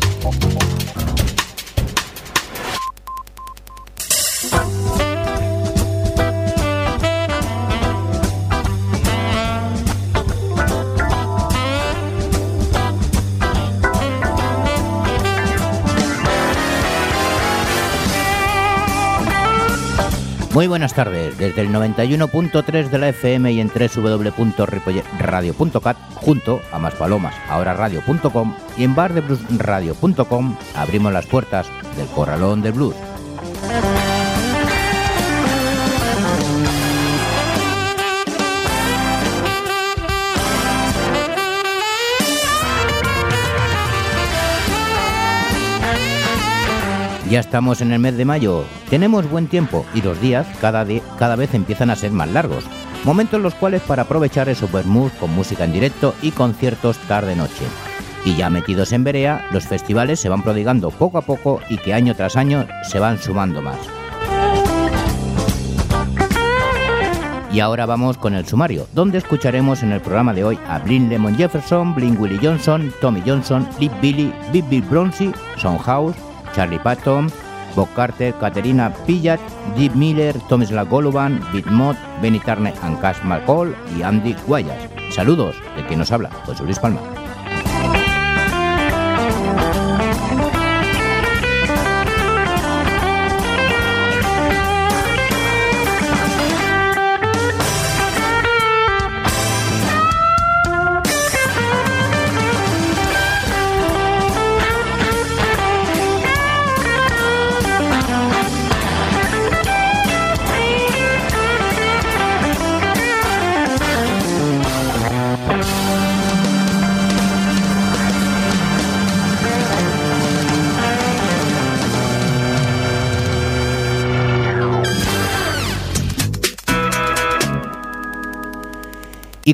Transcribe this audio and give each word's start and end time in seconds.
Thank 0.00 0.55
Muy 20.56 20.68
buenas 20.68 20.94
tardes, 20.94 21.36
desde 21.36 21.60
el 21.60 21.68
91.3 21.68 22.88
de 22.88 22.98
la 22.98 23.10
FM 23.10 23.52
y 23.52 23.60
en 23.60 23.68
www.radio.cat, 23.68 24.38
junto 26.14 26.62
a 26.72 26.78
Más 26.78 26.94
Palomas, 26.94 27.34
ahora 27.50 27.74
radio.com 27.74 28.56
y 28.78 28.84
en 28.84 28.94
bardebluesradio.com 28.94 30.56
abrimos 30.74 31.12
las 31.12 31.26
puertas 31.26 31.66
del 31.98 32.06
Corralón 32.06 32.62
del 32.62 32.72
Blues. 32.72 32.96
Ya 47.30 47.40
estamos 47.40 47.80
en 47.80 47.90
el 47.90 47.98
mes 47.98 48.16
de 48.16 48.24
mayo, 48.24 48.64
tenemos 48.88 49.28
buen 49.28 49.48
tiempo 49.48 49.84
y 49.94 50.00
los 50.00 50.20
días 50.20 50.46
cada, 50.60 50.86
cada 51.18 51.34
vez 51.34 51.54
empiezan 51.54 51.90
a 51.90 51.96
ser 51.96 52.12
más 52.12 52.30
largos, 52.30 52.64
momentos 53.02 53.38
en 53.38 53.42
los 53.42 53.54
cuales 53.54 53.82
para 53.82 54.02
aprovechar 54.02 54.48
el 54.48 54.54
supermood 54.54 55.10
con 55.18 55.34
música 55.34 55.64
en 55.64 55.72
directo 55.72 56.14
y 56.22 56.30
conciertos 56.30 56.98
tarde-noche. 57.08 57.64
Y 58.24 58.36
ya 58.36 58.48
metidos 58.48 58.92
en 58.92 59.02
Berea, 59.02 59.44
los 59.50 59.66
festivales 59.66 60.20
se 60.20 60.28
van 60.28 60.42
prodigando 60.42 60.90
poco 60.90 61.18
a 61.18 61.22
poco 61.22 61.60
y 61.68 61.78
que 61.78 61.94
año 61.94 62.14
tras 62.14 62.36
año 62.36 62.64
se 62.84 63.00
van 63.00 63.18
sumando 63.18 63.60
más. 63.60 63.78
Y 67.52 67.58
ahora 67.58 67.86
vamos 67.86 68.18
con 68.18 68.34
el 68.34 68.46
sumario, 68.46 68.86
donde 68.92 69.18
escucharemos 69.18 69.82
en 69.82 69.90
el 69.90 70.00
programa 70.00 70.32
de 70.32 70.44
hoy 70.44 70.58
a 70.68 70.78
Blin 70.78 71.08
Lemon 71.08 71.36
Jefferson, 71.36 71.94
Blin 71.94 72.16
Willie 72.20 72.38
Johnson, 72.40 72.92
Tommy 73.00 73.22
Johnson, 73.26 73.66
Lip 73.80 73.92
Billy, 74.00 74.32
Big 74.52 74.68
Bill 74.68 74.82
Bronzy, 74.82 75.32
Son 75.56 75.78
House, 75.78 76.14
Charlie 76.56 76.78
Patton, 76.78 77.30
Bob 77.76 77.88
Carter, 77.94 78.32
Caterina 78.40 78.90
Pillat, 79.06 79.38
Deep 79.76 79.94
Miller, 79.94 80.34
Thomas 80.48 80.72
Lagoluban, 80.72 81.38
Bitmot, 81.52 81.96
Benny 82.22 82.40
Turner 82.40 82.72
and 82.82 82.98
Cash 83.00 83.20
McCall 83.22 83.76
y 83.96 84.02
Andy 84.02 84.34
Guayas. 84.46 84.88
Saludos, 85.14 85.54
de 85.76 85.84
quien 85.84 85.98
nos 85.98 86.10
habla, 86.10 86.30
José 86.46 86.64
Luis 86.64 86.78
Palma. 86.78 87.15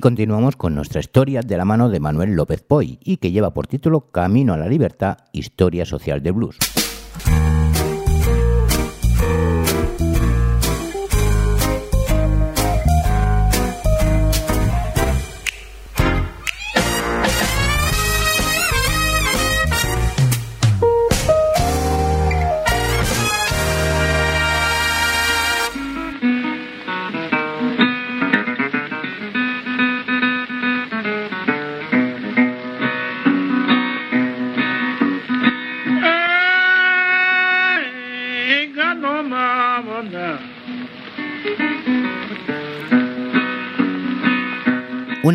Continuamos 0.02 0.56
con 0.56 0.74
nuestra 0.74 0.98
historia 0.98 1.42
de 1.42 1.56
la 1.56 1.64
mano 1.64 1.88
de 1.88 2.00
Manuel 2.00 2.34
López 2.34 2.60
Poy 2.60 2.98
y 3.04 3.18
que 3.18 3.30
lleva 3.30 3.54
por 3.54 3.68
título 3.68 4.10
Camino 4.10 4.52
a 4.52 4.56
la 4.56 4.66
Libertad, 4.66 5.18
Historia 5.32 5.86
Social 5.86 6.24
de 6.24 6.32
Blues. 6.32 6.58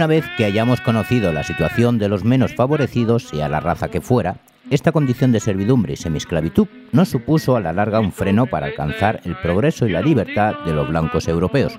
Una 0.07 0.15
vez 0.15 0.29
que 0.37 0.45
hayamos 0.45 0.79
conocido 0.79 1.33
la 1.33 1.43
situación 1.43 1.97
de 1.97 2.07
los 2.07 2.23
menos 2.23 2.55
favorecidos, 2.55 3.23
sea 3.23 3.49
la 3.49 3.59
raza 3.59 3.89
que 3.89 3.99
fuera, 3.99 4.37
esta 4.69 4.93
condición 4.93 5.33
de 5.33 5.41
servidumbre 5.41 5.91
y 5.91 5.97
semiesclavitud 5.97 6.69
no 6.93 7.03
supuso 7.03 7.57
a 7.57 7.59
la 7.59 7.73
larga 7.73 7.99
un 7.99 8.13
freno 8.13 8.45
para 8.45 8.67
alcanzar 8.67 9.19
el 9.25 9.35
progreso 9.35 9.85
y 9.85 9.91
la 9.91 10.01
libertad 10.01 10.55
de 10.65 10.71
los 10.71 10.87
blancos 10.87 11.27
europeos. 11.27 11.77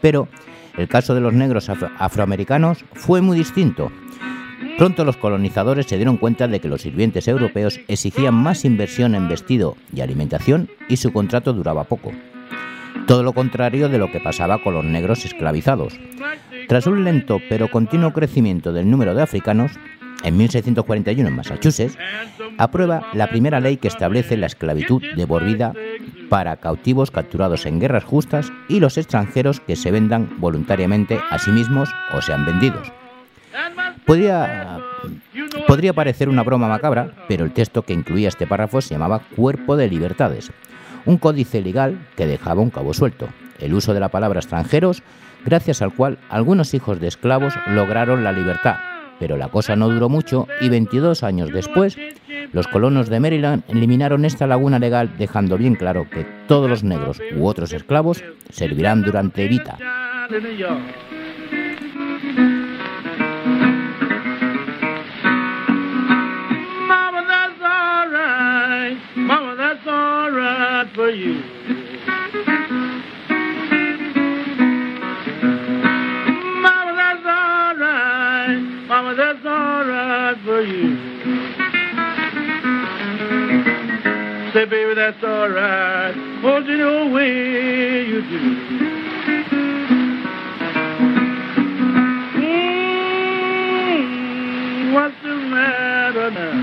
Pero 0.00 0.28
el 0.76 0.86
caso 0.86 1.12
de 1.16 1.20
los 1.20 1.32
negros 1.32 1.68
afroamericanos 1.68 2.84
fue 2.92 3.20
muy 3.20 3.36
distinto. 3.36 3.90
Pronto 4.78 5.04
los 5.04 5.16
colonizadores 5.16 5.86
se 5.86 5.96
dieron 5.96 6.18
cuenta 6.18 6.46
de 6.46 6.60
que 6.60 6.68
los 6.68 6.82
sirvientes 6.82 7.26
europeos 7.26 7.80
exigían 7.88 8.34
más 8.34 8.64
inversión 8.64 9.16
en 9.16 9.26
vestido 9.26 9.76
y 9.92 10.02
alimentación 10.02 10.70
y 10.88 10.98
su 10.98 11.12
contrato 11.12 11.52
duraba 11.52 11.82
poco. 11.82 12.12
Todo 13.08 13.24
lo 13.24 13.32
contrario 13.32 13.88
de 13.88 13.98
lo 13.98 14.12
que 14.12 14.20
pasaba 14.20 14.62
con 14.62 14.74
los 14.74 14.84
negros 14.84 15.24
esclavizados. 15.24 15.98
Tras 16.68 16.86
un 16.86 17.04
lento 17.04 17.40
pero 17.48 17.70
continuo 17.70 18.12
crecimiento 18.12 18.72
del 18.72 18.90
número 18.90 19.14
de 19.14 19.22
africanos, 19.22 19.72
en 20.24 20.36
1641 20.36 21.28
en 21.28 21.36
Massachusetts, 21.36 21.96
aprueba 22.58 23.06
la 23.12 23.28
primera 23.28 23.60
ley 23.60 23.76
que 23.76 23.88
establece 23.88 24.36
la 24.36 24.46
esclavitud 24.46 25.02
de 25.14 25.26
por 25.26 25.44
vida 25.44 25.72
para 26.28 26.56
cautivos 26.56 27.10
capturados 27.10 27.66
en 27.66 27.78
guerras 27.78 28.04
justas 28.04 28.50
y 28.68 28.80
los 28.80 28.98
extranjeros 28.98 29.60
que 29.60 29.76
se 29.76 29.92
vendan 29.92 30.28
voluntariamente 30.38 31.20
a 31.30 31.38
sí 31.38 31.50
mismos 31.50 31.88
o 32.12 32.20
sean 32.20 32.44
vendidos. 32.44 32.90
Podría 34.04 35.92
parecer 35.94 36.28
una 36.28 36.42
broma 36.42 36.68
macabra, 36.68 37.12
pero 37.28 37.44
el 37.44 37.52
texto 37.52 37.82
que 37.82 37.92
incluía 37.92 38.28
este 38.28 38.46
párrafo 38.46 38.80
se 38.80 38.94
llamaba 38.94 39.20
Cuerpo 39.36 39.76
de 39.76 39.88
Libertades, 39.88 40.50
un 41.04 41.18
códice 41.18 41.60
legal 41.60 41.98
que 42.16 42.26
dejaba 42.26 42.62
un 42.62 42.70
cabo 42.70 42.92
suelto, 42.92 43.28
el 43.60 43.74
uso 43.74 43.94
de 43.94 44.00
la 44.00 44.08
palabra 44.08 44.40
extranjeros 44.40 45.02
gracias 45.46 45.80
al 45.80 45.94
cual 45.94 46.18
algunos 46.28 46.74
hijos 46.74 47.00
de 47.00 47.08
esclavos 47.08 47.54
lograron 47.68 48.24
la 48.24 48.32
libertad. 48.32 48.76
Pero 49.18 49.38
la 49.38 49.48
cosa 49.48 49.76
no 49.76 49.88
duró 49.88 50.10
mucho 50.10 50.46
y 50.60 50.68
22 50.68 51.22
años 51.22 51.50
después, 51.50 51.96
los 52.52 52.68
colonos 52.68 53.08
de 53.08 53.20
Maryland 53.20 53.62
eliminaron 53.68 54.26
esta 54.26 54.46
laguna 54.46 54.78
legal 54.78 55.16
dejando 55.16 55.56
bien 55.56 55.74
claro 55.74 56.06
que 56.10 56.26
todos 56.46 56.68
los 56.68 56.84
negros 56.84 57.20
u 57.34 57.46
otros 57.46 57.72
esclavos 57.72 58.22
servirán 58.50 59.02
durante 59.02 59.48
vida. 59.48 59.78
That's 85.06 85.22
all 85.22 85.48
right. 85.48 86.12
Hold 86.42 86.66
you 86.66 86.78
know 86.78 87.06
way 87.06 88.06
you 88.08 88.22
do. 88.22 88.40
Mm, 93.56 94.94
what's 94.94 95.14
the 95.22 95.36
matter 95.36 96.30
now? 96.32 96.54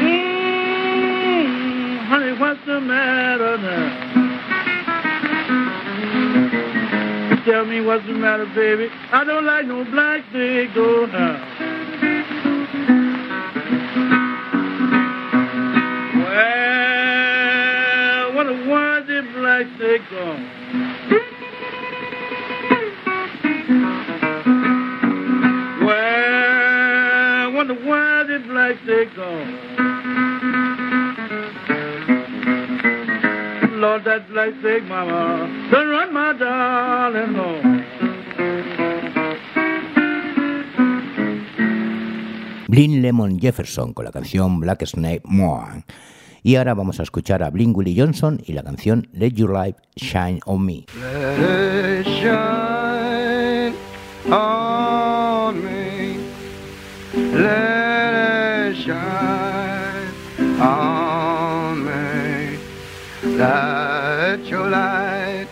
Mm, 0.00 1.98
honey, 2.06 2.32
what's 2.40 2.64
the 2.64 2.80
matter 2.80 3.58
now? 3.58 3.98
Tell 7.44 7.66
me 7.66 7.82
what's 7.82 8.06
the 8.06 8.14
matter, 8.14 8.46
baby. 8.54 8.88
I 9.12 9.24
don't 9.24 9.44
like 9.44 9.66
no 9.66 9.84
black 9.84 10.24
Ah, 16.44 18.30
what 18.34 18.46
a 18.46 18.54
black 19.34 19.66
Lemon 43.02 43.38
Jefferson 43.38 43.92
con 43.92 44.06
la 44.06 44.12
canción 44.12 44.58
Black 44.60 44.86
Snake 44.86 45.20
Moan. 45.24 45.84
Y 46.44 46.56
ahora 46.56 46.74
vamos 46.74 46.98
a 46.98 47.04
escuchar 47.04 47.40
a 47.44 47.50
Blin 47.50 47.72
Willie 47.72 47.94
Johnson 47.96 48.42
y 48.44 48.52
la 48.52 48.64
canción 48.64 49.06
Let 49.12 49.34
Your 49.34 49.52
Light 49.52 49.76
Shine 49.94 50.40
on 50.44 50.66
Me. 50.66 50.84
Let 51.00 52.00
it 52.00 52.06
shine 52.20 53.74
on 54.28 55.62
me. 55.62 56.16
Let 57.32 58.72
it 58.72 58.76
shine 58.76 60.10
on 60.60 61.84
me. 61.84 62.58
Let 63.36 64.44
your 64.48 64.68
light 64.68 65.46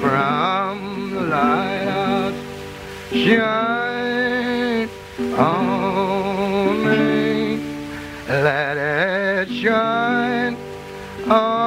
from 0.00 1.14
the 1.14 2.32
shine 3.12 4.88
on 5.38 6.84
me. 6.84 7.60
Let 8.28 8.76
it 8.76 9.48
shine 9.48 10.23
on 11.30 11.63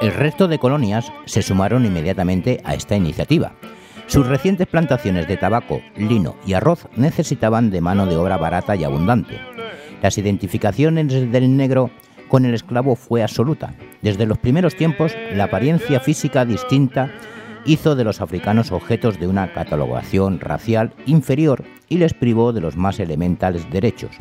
El 0.00 0.14
resto 0.14 0.48
de 0.48 0.58
colonias 0.58 1.12
se 1.24 1.42
sumaron 1.42 1.84
inmediatamente 1.84 2.60
a 2.64 2.74
esta 2.74 2.96
iniciativa. 2.96 3.52
Sus 4.08 4.26
recientes 4.26 4.66
plantaciones 4.66 5.28
de 5.28 5.36
tabaco, 5.36 5.82
lino 5.94 6.34
y 6.46 6.54
arroz 6.54 6.88
necesitaban 6.96 7.70
de 7.70 7.82
mano 7.82 8.06
de 8.06 8.16
obra 8.16 8.38
barata 8.38 8.74
y 8.74 8.82
abundante. 8.82 9.38
Las 10.02 10.16
identificaciones 10.16 11.30
del 11.30 11.56
negro 11.56 11.90
con 12.28 12.46
el 12.46 12.54
esclavo 12.54 12.96
fue 12.96 13.22
absoluta. 13.22 13.74
Desde 14.00 14.24
los 14.24 14.38
primeros 14.38 14.76
tiempos, 14.76 15.14
la 15.34 15.44
apariencia 15.44 16.00
física 16.00 16.46
distinta 16.46 17.10
hizo 17.66 17.96
de 17.96 18.04
los 18.04 18.22
africanos 18.22 18.72
objetos 18.72 19.20
de 19.20 19.26
una 19.26 19.52
catalogación 19.52 20.40
racial 20.40 20.94
inferior 21.04 21.64
y 21.90 21.98
les 21.98 22.14
privó 22.14 22.54
de 22.54 22.62
los 22.62 22.78
más 22.78 23.00
elementales 23.00 23.70
derechos. 23.70 24.12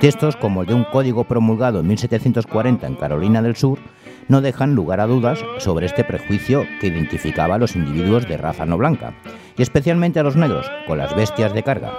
Textos 0.00 0.36
como 0.36 0.62
el 0.62 0.68
de 0.68 0.74
un 0.74 0.84
código 0.84 1.24
promulgado 1.24 1.80
en 1.80 1.86
1740 1.86 2.86
en 2.86 2.94
Carolina 2.94 3.42
del 3.42 3.56
Sur 3.56 3.78
no 4.28 4.40
dejan 4.40 4.74
lugar 4.74 5.00
a 5.00 5.06
dudas 5.06 5.44
sobre 5.58 5.86
este 5.86 6.04
prejuicio 6.04 6.64
que 6.80 6.88
identificaba 6.88 7.56
a 7.56 7.58
los 7.58 7.76
individuos 7.76 8.28
de 8.28 8.36
raza 8.36 8.66
no 8.66 8.78
blanca, 8.78 9.14
y 9.56 9.62
especialmente 9.62 10.20
a 10.20 10.22
los 10.22 10.36
negros, 10.36 10.70
con 10.86 10.98
las 10.98 11.14
bestias 11.14 11.52
de 11.52 11.62
carga. 11.62 11.92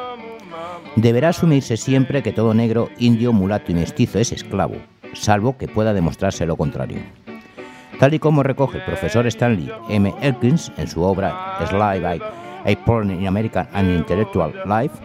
Deberá 0.96 1.30
asumirse 1.30 1.78
siempre 1.78 2.22
que 2.22 2.34
todo 2.34 2.54
negro, 2.54 2.90
indio, 3.00 3.34
mulato 3.34 3.72
y 3.72 3.76
mestizo 3.76 4.20
es 4.20 4.32
esclavo, 4.32 4.76
salvo 5.14 5.58
que 5.58 5.68
pueda 5.68 5.94
demostrarse 5.94 6.46
lo 6.46 6.56
contrario. 6.56 7.00
Tal 8.00 8.14
y 8.14 8.20
como 8.20 8.44
recoge 8.44 8.80
el 8.80 8.86
profesor 8.86 9.26
Stanley 9.28 9.72
M. 9.90 10.14
Elkins 10.22 10.72
en 10.78 10.88
su 10.88 11.04
obra 11.04 11.58
Slave 11.68 12.00
by 12.00 12.22
A 12.66 12.86
Porn 12.86 13.12
in 13.12 13.28
American 13.28 13.68
and 13.74 13.90
Intellectual 13.90 14.54
Life, 14.66 14.96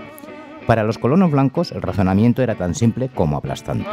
para 0.66 0.82
los 0.82 0.98
colonos 0.98 1.30
blancos 1.30 1.72
el 1.72 1.80
razonamiento 1.80 2.42
era 2.42 2.54
tan 2.54 2.75
simple 2.75 3.08
como 3.08 3.38
aplastante. 3.38 3.88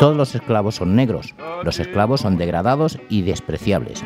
Todos 0.00 0.16
los 0.16 0.34
esclavos 0.34 0.76
son 0.76 0.96
negros, 0.96 1.34
los 1.62 1.78
esclavos 1.78 2.22
son 2.22 2.38
degradados 2.38 2.98
y 3.10 3.20
despreciables. 3.20 4.02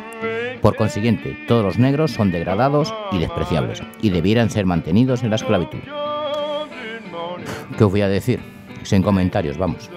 Por 0.61 0.75
consiguiente, 0.75 1.37
todos 1.47 1.63
los 1.63 1.79
negros 1.79 2.11
son 2.11 2.31
degradados 2.31 2.93
y 3.13 3.17
despreciables, 3.19 3.81
y 4.01 4.09
debieran 4.09 4.49
ser 4.49 4.65
mantenidos 4.65 5.23
en 5.23 5.29
la 5.29 5.37
esclavitud. 5.37 5.79
¿Qué 7.77 7.83
os 7.85 7.91
voy 7.91 8.01
a 8.01 8.09
decir? 8.09 8.41
Sin 8.83 9.03
comentarios, 9.03 9.57
vamos. 9.57 9.89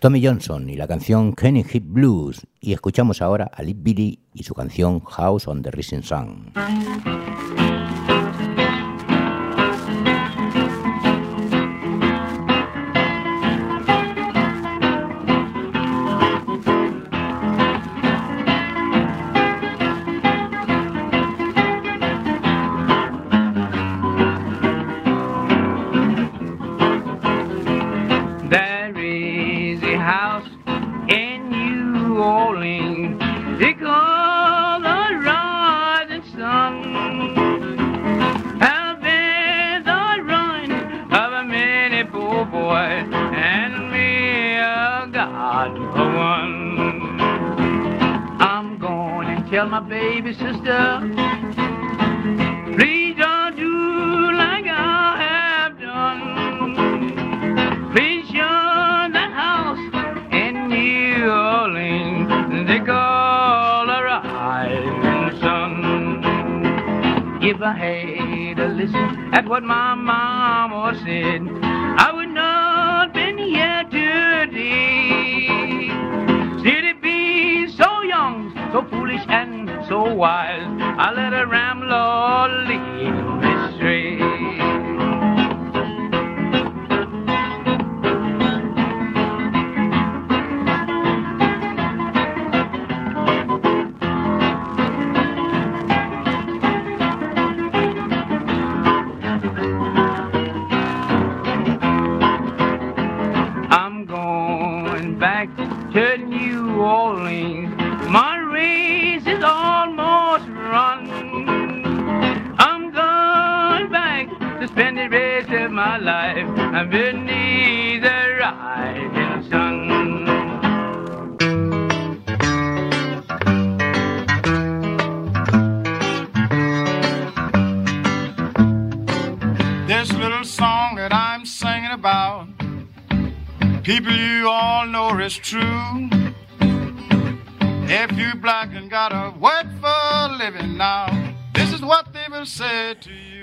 Tommy 0.00 0.24
Johnson 0.24 0.70
y 0.70 0.76
la 0.76 0.88
canción 0.88 1.34
Kenny 1.34 1.62
Hit 1.62 1.84
Blues. 1.86 2.46
Y 2.58 2.72
escuchamos 2.72 3.20
ahora 3.20 3.50
a 3.52 3.62
Lip 3.62 3.76
Billy 3.82 4.18
y 4.32 4.44
su 4.44 4.54
canción 4.54 5.00
House 5.00 5.46
on 5.46 5.60
the 5.60 5.70
Rising 5.70 6.02
Sun. 6.02 6.52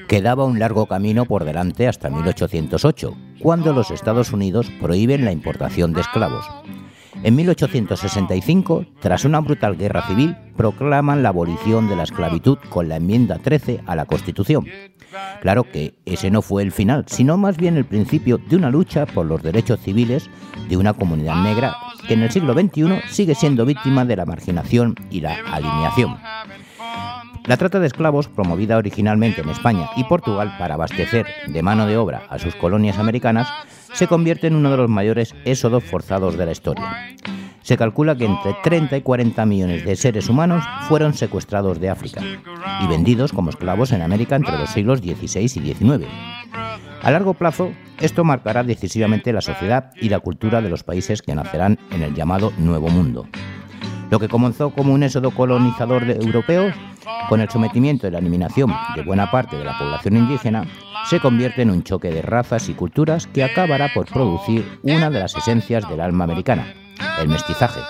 Quedaba 0.07 0.45
un 0.45 0.57
largo 0.57 0.85
camino 0.85 1.25
por 1.25 1.43
delante 1.43 1.85
hasta 1.85 2.09
1808, 2.09 3.13
cuando 3.41 3.73
los 3.73 3.91
Estados 3.91 4.31
Unidos 4.31 4.71
prohíben 4.79 5.25
la 5.25 5.33
importación 5.33 5.91
de 5.91 5.99
esclavos. 5.99 6.45
En 7.23 7.35
1865, 7.35 8.85
tras 9.01 9.25
una 9.25 9.41
brutal 9.41 9.75
guerra 9.75 10.07
civil, 10.07 10.37
proclaman 10.55 11.23
la 11.23 11.29
abolición 11.29 11.89
de 11.89 11.97
la 11.97 12.03
esclavitud 12.03 12.57
con 12.69 12.87
la 12.87 12.95
enmienda 12.95 13.37
13 13.39 13.81
a 13.85 13.95
la 13.97 14.05
Constitución. 14.05 14.65
Claro 15.41 15.63
que 15.63 15.95
ese 16.05 16.31
no 16.31 16.41
fue 16.41 16.63
el 16.63 16.71
final, 16.71 17.03
sino 17.07 17.37
más 17.37 17.57
bien 17.57 17.75
el 17.75 17.85
principio 17.85 18.37
de 18.37 18.55
una 18.55 18.69
lucha 18.69 19.05
por 19.05 19.25
los 19.25 19.43
derechos 19.43 19.81
civiles 19.81 20.29
de 20.69 20.77
una 20.77 20.93
comunidad 20.93 21.41
negra 21.43 21.75
que 22.07 22.13
en 22.13 22.23
el 22.23 22.31
siglo 22.31 22.53
XXI 22.53 23.01
sigue 23.09 23.35
siendo 23.35 23.65
víctima 23.65 24.05
de 24.05 24.15
la 24.15 24.25
marginación 24.25 24.95
y 25.09 25.19
la 25.19 25.35
alineación. 25.51 26.17
La 27.45 27.57
trata 27.57 27.79
de 27.79 27.87
esclavos, 27.87 28.27
promovida 28.27 28.77
originalmente 28.77 29.41
en 29.41 29.49
España 29.49 29.89
y 29.95 30.03
Portugal 30.03 30.55
para 30.57 30.75
abastecer 30.75 31.25
de 31.47 31.63
mano 31.63 31.85
de 31.85 31.97
obra 31.97 32.23
a 32.29 32.39
sus 32.39 32.55
colonias 32.55 32.97
americanas, 32.97 33.47
se 33.93 34.07
convierte 34.07 34.47
en 34.47 34.55
uno 34.55 34.71
de 34.71 34.77
los 34.77 34.89
mayores 34.89 35.33
éxodos 35.45 35.83
forzados 35.83 36.37
de 36.37 36.45
la 36.45 36.51
historia. 36.51 37.15
Se 37.61 37.77
calcula 37.77 38.15
que 38.15 38.25
entre 38.25 38.55
30 38.63 38.97
y 38.97 39.01
40 39.01 39.45
millones 39.45 39.85
de 39.85 39.95
seres 39.95 40.29
humanos 40.29 40.63
fueron 40.87 41.13
secuestrados 41.13 41.79
de 41.81 41.89
África 41.89 42.21
y 42.81 42.87
vendidos 42.87 43.33
como 43.33 43.49
esclavos 43.49 43.91
en 43.91 44.01
América 44.01 44.35
entre 44.35 44.57
los 44.57 44.69
siglos 44.69 44.99
XVI 44.99 45.41
y 45.41 45.73
XIX. 45.73 46.07
A 47.01 47.11
largo 47.11 47.33
plazo, 47.33 47.71
esto 47.99 48.23
marcará 48.23 48.63
decisivamente 48.63 49.33
la 49.33 49.41
sociedad 49.41 49.91
y 49.95 50.09
la 50.09 50.19
cultura 50.19 50.61
de 50.61 50.69
los 50.69 50.83
países 50.83 51.21
que 51.21 51.35
nacerán 51.35 51.77
en 51.91 52.03
el 52.03 52.13
llamado 52.13 52.53
Nuevo 52.57 52.89
Mundo. 52.89 53.27
Lo 54.09 54.19
que 54.19 54.29
comenzó 54.29 54.69
como 54.69 54.93
un 54.93 55.03
éxodo 55.03 55.31
colonizador 55.31 56.05
de 56.05 56.13
europeos, 56.13 56.73
con 57.29 57.41
el 57.41 57.49
sometimiento 57.49 58.07
y 58.07 58.11
la 58.11 58.19
eliminación 58.19 58.73
de 58.95 59.03
buena 59.03 59.29
parte 59.31 59.57
de 59.57 59.65
la 59.65 59.77
población 59.77 60.17
indígena, 60.17 60.65
se 61.05 61.19
convierte 61.19 61.61
en 61.61 61.71
un 61.71 61.83
choque 61.83 62.09
de 62.09 62.21
razas 62.21 62.69
y 62.69 62.73
culturas 62.73 63.27
que 63.27 63.43
acabará 63.43 63.93
por 63.93 64.05
producir 64.05 64.79
una 64.83 65.09
de 65.09 65.19
las 65.19 65.35
esencias 65.35 65.87
del 65.89 66.01
alma 66.01 66.23
americana, 66.23 66.73
el 67.19 67.27
mestizaje, 67.27 67.81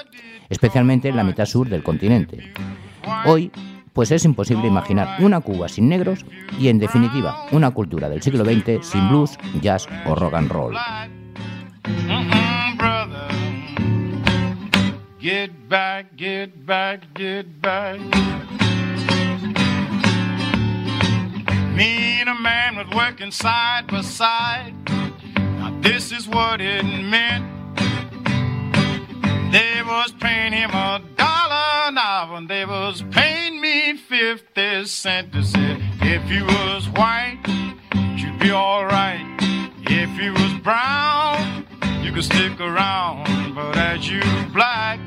especialmente 0.50 1.10
en 1.10 1.16
la 1.16 1.24
mitad 1.24 1.46
sur 1.46 1.70
del 1.70 1.84
continente. 1.84 2.52
Hoy, 3.26 3.52
pues 3.94 4.12
es 4.12 4.26
imposible 4.26 4.68
imaginar 4.68 5.18
una 5.20 5.42
Cuba 5.42 5.68
sin 5.68 5.90
negros 5.90 6.26
y, 6.60 6.68
en 6.68 6.78
definitiva, 6.78 7.46
una 7.52 7.72
cultura 7.72 8.10
del 8.10 8.22
siglo 8.22 8.46
XX 8.46 8.86
sin 8.86 9.10
blues, 9.10 9.38
jazz 9.62 9.88
o 10.06 10.14
rock 10.14 10.36
and 10.36 10.52
roll. 10.52 10.76
Get 15.28 15.68
back, 15.68 16.16
get 16.16 16.66
back, 16.66 17.14
get 17.14 17.62
back. 17.62 18.00
Me 21.76 22.22
and 22.22 22.30
a 22.30 22.40
man 22.40 22.78
was 22.78 22.88
working 22.96 23.32
side 23.32 23.88
by 23.88 24.04
side. 24.04 24.74
Now 24.88 25.78
this 25.82 26.14
is 26.14 26.30
what 26.30 26.62
it 26.62 26.86
meant. 26.86 27.44
They 29.52 29.82
was 29.84 30.14
paying 30.14 30.54
him 30.54 30.70
a 30.70 31.02
dollar 31.18 31.90
an 31.90 31.98
hour, 31.98 32.38
and 32.38 32.48
they 32.48 32.64
was 32.64 33.04
paying 33.12 33.60
me 33.60 33.98
fifty 33.98 34.86
cents. 34.86 35.34
They 35.34 35.42
said, 35.42 35.82
if 36.04 36.32
you 36.32 36.46
was 36.46 36.88
white, 36.92 37.44
you'd 38.16 38.40
be 38.40 38.54
alright. 38.54 39.26
If 39.90 40.10
you 40.22 40.32
was 40.32 40.54
brown, 40.64 41.68
you 42.02 42.14
could 42.14 42.24
stick 42.24 42.62
around. 42.62 43.54
But 43.56 43.76
as 43.76 44.10
you 44.10 44.22
black, 44.54 45.02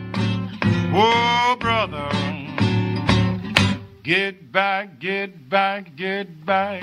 oh 0.92 1.56
brother, 1.58 2.08
get 4.02 4.52
back, 4.52 5.00
get 5.00 5.48
back, 5.48 5.96
get 5.96 6.44
back. 6.44 6.82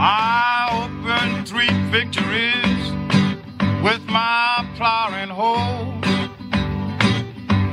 I 0.00 0.86
opened 0.86 1.48
three 1.48 1.70
victories 1.90 2.92
with 3.82 4.04
my 4.06 4.68
plow 4.76 5.08
and 5.12 5.30
hoe. 5.30 5.98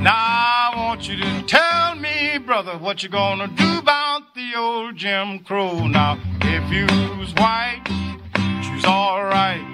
Now 0.01 0.13
I 0.13 0.73
want 0.75 1.07
you 1.07 1.17
to 1.17 1.43
tell 1.43 1.95
me, 1.95 2.37
brother, 2.37 2.77
what 2.77 3.03
you 3.03 3.09
gonna 3.09 3.47
do 3.47 3.77
about 3.79 4.33
the 4.33 4.55
old 4.55 4.95
Jim 4.95 5.39
Crow. 5.39 5.87
Now, 5.87 6.19
if 6.41 6.71
you's 6.71 7.33
white, 7.35 7.83
you's 8.63 8.85
alright. 8.85 9.65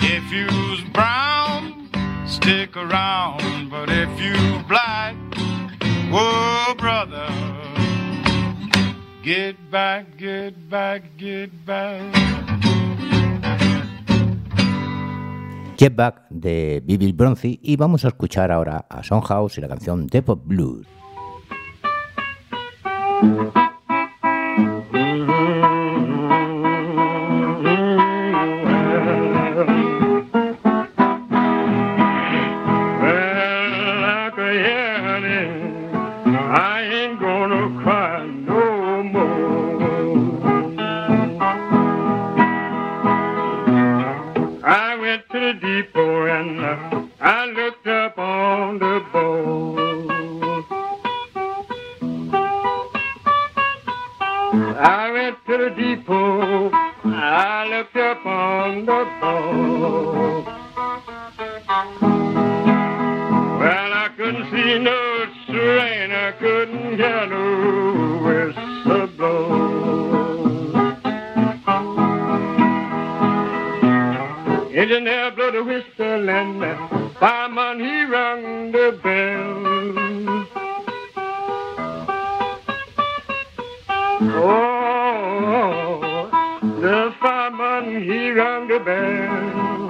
If 0.00 0.32
you's 0.32 0.80
brown, 0.92 1.83
stick 2.26 2.76
around. 2.76 3.70
But 3.70 3.88
if 3.90 4.08
you 4.20 4.34
black, 4.68 5.14
oh 6.12 6.74
brother, 6.78 7.28
get 9.22 9.56
back, 9.70 10.16
get 10.16 10.68
back, 10.68 11.02
get 11.16 11.50
back. 11.64 12.02
Jet 15.76 15.96
Back 15.96 16.28
de 16.30 16.80
Bibi 16.84 17.12
Bronzy 17.12 17.58
y 17.60 17.76
vamos 17.76 18.04
a 18.04 18.08
escuchar 18.08 18.52
ahora 18.52 18.86
a 18.88 19.02
Son 19.02 19.20
House 19.22 19.58
y 19.58 19.60
la 19.60 19.68
canción 19.68 20.06
The 20.08 20.22
Pop 20.22 20.40
Blues. 20.44 20.86
I 56.06 57.66
looked 57.70 57.96
up 57.96 58.26
on 58.26 58.84
the 58.84 59.04
board. 59.20 60.44
Well, 63.58 63.92
I 63.92 64.08
couldn't 64.16 64.50
see 64.50 64.78
no 64.80 65.26
train, 65.46 66.10
I 66.12 66.32
couldn't 66.38 66.96
hear 66.98 67.26
no 67.26 68.18
whistle 68.22 69.06
blow. 69.16 69.74
Engine 74.74 75.04
there 75.04 75.30
blow 75.30 75.50
the 75.52 75.64
whistle 75.64 76.28
and 76.28 76.60
the 76.60 76.76
fireman 77.18 77.80
he 77.80 78.04
rung 78.04 78.72
the 78.72 78.98
bell. 79.02 79.33
Bell. 88.84 89.80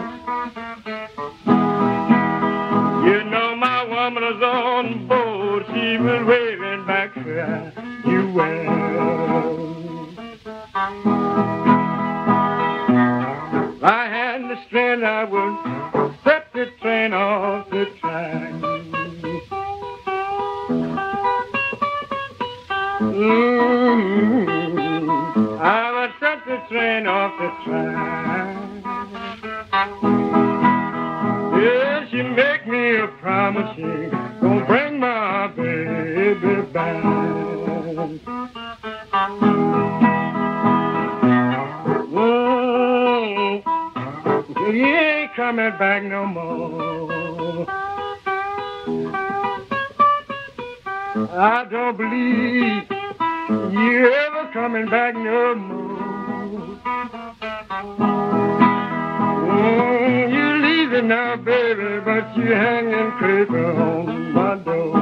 You 3.05 3.25
know 3.25 3.57
my 3.57 3.85
woman 3.89 4.23
is 4.23 4.43
on 4.43 5.09
board. 5.09 5.65
She 5.75 5.99
was 5.99 6.27
waving 6.27 6.87
back 6.87 7.17
you 7.17 8.33
well. 8.33 8.95
I 13.83 14.07
had 14.09 14.43
the 14.43 14.57
strength, 14.67 15.05
I 15.05 15.25
would 15.25 15.57
set 16.25 16.53
the 16.53 16.67
train 16.81 17.13
off 17.13 17.69
the 17.71 17.87
track. 18.01 18.53
Mm, 23.01 24.39
I 25.61 25.94
the 26.47 26.59
train 26.69 27.07
off 27.07 27.33
the 27.39 27.49
track. 27.65 28.85
Yeah, 31.63 32.07
she 32.11 32.23
make 32.23 32.67
me 32.67 32.97
a 32.97 33.09
promise 33.21 33.75
she 33.77 33.83
gonna 33.83 34.65
bring 34.67 35.01
my 35.01 35.47
baby 35.49 36.63
back. 36.71 37.03
Mm, 42.13 43.63
he 44.71 44.83
ain't 44.83 45.35
coming 45.35 45.73
back 45.79 46.03
no 46.03 46.27
more. 46.27 47.67
I 51.37 51.65
don't 51.71 51.97
believe 51.97 52.85
you 53.73 54.13
ever 54.13 54.51
coming 54.53 54.91
back 54.91 55.15
no 55.15 55.55
more. 55.55 55.84
Mm, 57.75 57.91
you 60.33 60.47
leaving 60.65 61.09
now, 61.09 61.35
baby, 61.35 61.99
but 62.05 62.37
you 62.37 62.53
hanging 62.53 63.11
creeping 63.19 63.57
on 63.57 64.33
my 64.33 64.55
door. 64.59 64.95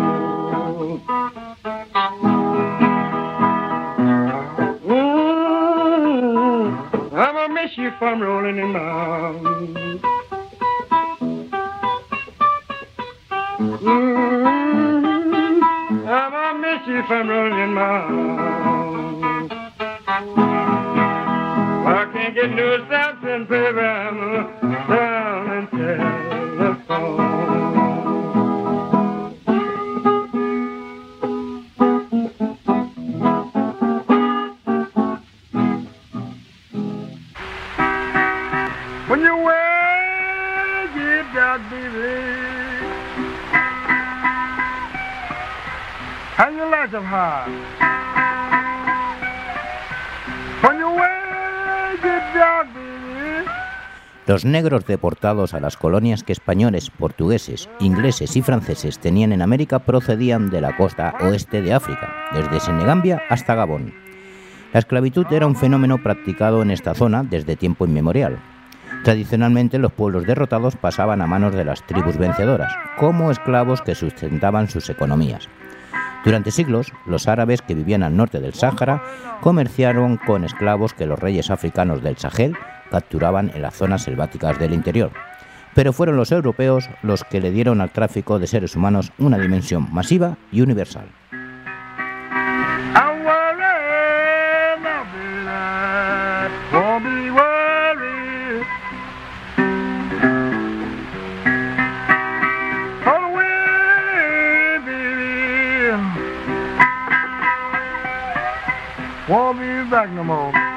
Mm, 4.86 6.68
I'm 7.12 7.34
gonna 7.34 7.52
miss 7.52 7.76
you 7.76 7.90
from 7.98 8.22
rolling 8.22 8.56
in 8.56 8.72
my. 8.72 9.32
Mm, 13.82 15.62
I'm 16.08 16.30
gonna 16.30 16.58
miss 16.58 16.86
you 16.86 17.02
from 17.06 17.28
running 17.28 17.74
mouth. 17.74 18.62
I 19.24 19.41
can't 22.22 22.34
get 22.36 22.50
no 22.54 22.88
Samson 22.88 23.46
program 23.46 24.16
down 24.88 25.50
and 25.50 25.68
telephone. 25.70 27.18
When 39.08 39.20
you 39.20 39.36
wear 39.36 40.90
your 40.94 41.22
dog, 41.34 41.60
baby, 41.70 42.22
hang 46.36 46.60
Los 54.32 54.46
negros 54.46 54.86
deportados 54.86 55.52
a 55.52 55.60
las 55.60 55.76
colonias 55.76 56.22
que 56.22 56.32
españoles, 56.32 56.88
portugueses, 56.88 57.68
ingleses 57.80 58.34
y 58.34 58.40
franceses 58.40 58.98
tenían 58.98 59.30
en 59.30 59.42
América 59.42 59.80
procedían 59.80 60.48
de 60.48 60.62
la 60.62 60.74
costa 60.74 61.12
oeste 61.20 61.60
de 61.60 61.74
África, 61.74 62.10
desde 62.32 62.58
Senegambia 62.58 63.20
hasta 63.28 63.54
Gabón. 63.54 63.92
La 64.72 64.78
esclavitud 64.78 65.26
era 65.30 65.46
un 65.46 65.54
fenómeno 65.54 66.02
practicado 66.02 66.62
en 66.62 66.70
esta 66.70 66.94
zona 66.94 67.24
desde 67.24 67.56
tiempo 67.56 67.84
inmemorial. 67.84 68.38
Tradicionalmente 69.04 69.76
los 69.76 69.92
pueblos 69.92 70.24
derrotados 70.24 70.76
pasaban 70.76 71.20
a 71.20 71.26
manos 71.26 71.54
de 71.54 71.66
las 71.66 71.86
tribus 71.86 72.16
vencedoras, 72.16 72.72
como 72.96 73.30
esclavos 73.30 73.82
que 73.82 73.94
sustentaban 73.94 74.70
sus 74.70 74.88
economías. 74.88 75.46
Durante 76.24 76.52
siglos, 76.52 76.92
los 77.04 77.26
árabes 77.26 77.62
que 77.62 77.74
vivían 77.74 78.02
al 78.02 78.16
norte 78.16 78.40
del 78.40 78.54
Sáhara 78.54 79.02
comerciaron 79.40 80.18
con 80.18 80.44
esclavos 80.44 80.94
que 80.94 81.06
los 81.06 81.18
reyes 81.18 81.50
africanos 81.50 82.02
del 82.02 82.16
Sahel 82.16 82.56
capturaban 82.90 83.50
en 83.54 83.62
las 83.62 83.74
zonas 83.74 84.02
selváticas 84.02 84.58
del 84.58 84.72
interior. 84.72 85.10
Pero 85.74 85.92
fueron 85.92 86.16
los 86.16 86.30
europeos 86.30 86.88
los 87.02 87.24
que 87.24 87.40
le 87.40 87.50
dieron 87.50 87.80
al 87.80 87.90
tráfico 87.90 88.38
de 88.38 88.46
seres 88.46 88.76
humanos 88.76 89.10
una 89.18 89.38
dimensión 89.38 89.88
masiva 89.92 90.36
y 90.52 90.60
universal. 90.60 91.06
Back 109.92 110.10
no 110.10 110.24
more. 110.24 110.71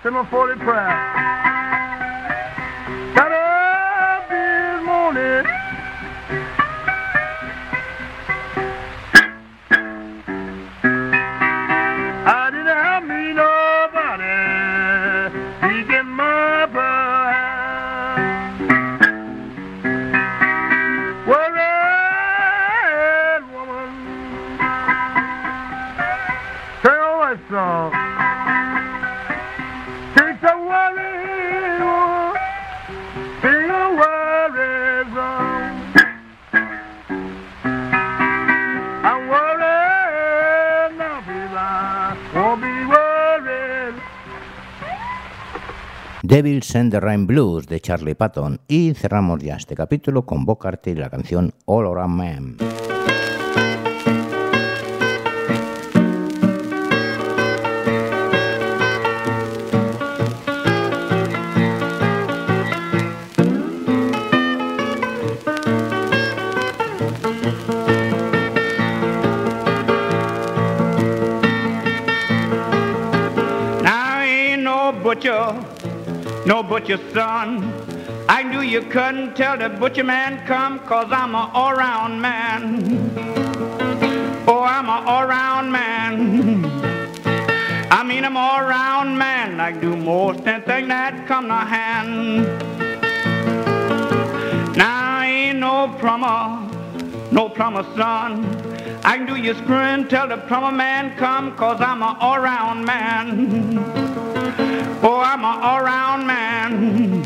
I 0.00 0.02
said 0.02 0.12
my 0.14 0.30
40 0.30 0.64
prayer. 0.64 1.39
Devils 46.42 46.74
and 46.74 46.90
the 46.90 47.00
Rain 47.00 47.26
Blues 47.26 47.66
de 47.66 47.80
Charlie 47.80 48.14
Patton 48.14 48.62
y 48.66 48.94
cerramos 48.94 49.42
ya 49.42 49.56
este 49.56 49.74
capítulo 49.74 50.24
con 50.24 50.46
Bob 50.46 50.58
Carter 50.58 50.96
y 50.96 51.00
la 51.00 51.10
canción 51.10 51.52
All 51.66 51.84
Around 51.84 52.16
Man. 52.16 52.69
Butcher 76.90 77.12
son. 77.12 77.72
I 78.28 78.42
knew 78.42 78.62
you 78.62 78.82
couldn't 78.82 79.36
tell 79.36 79.56
the 79.56 79.68
butcher 79.68 80.04
man 80.04 80.44
come, 80.46 80.80
cause 80.80 81.06
I'm 81.10 81.34
a 81.34 81.50
all-round 81.54 82.20
man. 82.20 83.12
Oh, 84.48 84.62
I'm 84.62 84.88
a 84.88 85.04
all-round 85.06 85.70
man. 85.70 86.64
I 87.92 88.02
mean, 88.02 88.24
I'm 88.24 88.36
all-round 88.36 89.16
man. 89.16 89.60
I 89.60 89.72
do 89.72 89.96
most 89.96 90.46
anything 90.46 90.88
that 90.88 91.28
come 91.28 91.46
to 91.48 91.54
hand. 91.54 92.46
Now 94.76 95.18
I 95.18 95.26
ain't 95.26 95.58
no 95.58 95.94
plumber, 96.00 96.68
no 97.30 97.48
plumber 97.48 97.84
son. 97.96 98.44
I 99.04 99.16
can 99.16 99.26
do 99.26 99.36
your 99.36 99.54
screwing 99.54 100.08
till 100.08 100.26
the 100.26 100.38
plumber 100.38 100.72
man 100.72 101.16
come, 101.16 101.56
cause 101.56 101.80
I'm 101.80 102.02
a 102.02 102.16
all-round 102.20 102.84
man. 102.84 104.09
Oh, 105.02 105.20
I'm 105.24 105.44
an 105.44 105.62
all-round 105.62 106.26
man. 106.26 107.24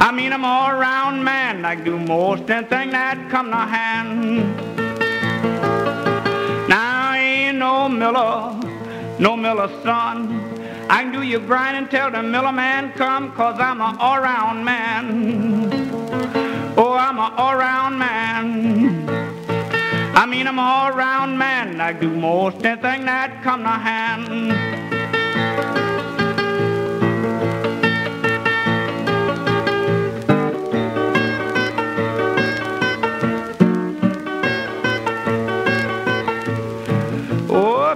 I 0.00 0.12
mean, 0.12 0.32
I'm 0.32 0.44
an 0.44 0.50
all-round 0.50 1.24
man. 1.24 1.64
I 1.64 1.74
do 1.74 1.98
most 1.98 2.50
anything 2.50 2.90
that 2.90 3.30
come 3.30 3.50
to 3.50 3.56
hand. 3.56 4.56
Now 6.68 7.10
I 7.10 7.18
ain't 7.18 7.58
no 7.58 7.88
miller, 7.88 8.58
no 9.18 9.36
miller's 9.36 9.70
son. 9.82 10.50
I 10.88 11.02
can 11.02 11.12
do 11.12 11.22
your 11.22 11.40
grinding 11.40 11.88
till 11.88 12.10
the 12.10 12.22
miller 12.22 12.52
man 12.52 12.92
come, 12.92 13.32
cause 13.32 13.60
I'm 13.60 13.80
an 13.80 13.96
all-round 13.98 14.64
man. 14.64 15.70
Oh, 16.76 16.94
I'm 16.94 17.18
a 17.18 17.34
all-round 17.36 17.98
man. 17.98 19.08
I 20.16 20.26
mean, 20.26 20.46
I'm 20.46 20.58
a 20.58 20.62
all-round 20.62 21.38
man. 21.38 21.80
I 21.80 21.92
do 21.92 22.10
most 22.10 22.64
anything 22.64 23.04
that 23.04 23.42
come 23.42 23.62
to 23.62 23.68
hand. 23.68 24.99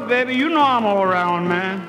baby. 0.08 0.34
You 0.34 0.48
know 0.48 0.60
I'm 0.60 0.84
all 0.84 1.02
around, 1.02 1.48
man. 1.48 1.80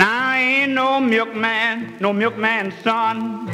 i 0.00 0.38
ain't 0.38 0.72
no 0.72 1.00
milkman, 1.00 1.96
no 2.00 2.12
milkman 2.12 2.72
son. 2.82 3.48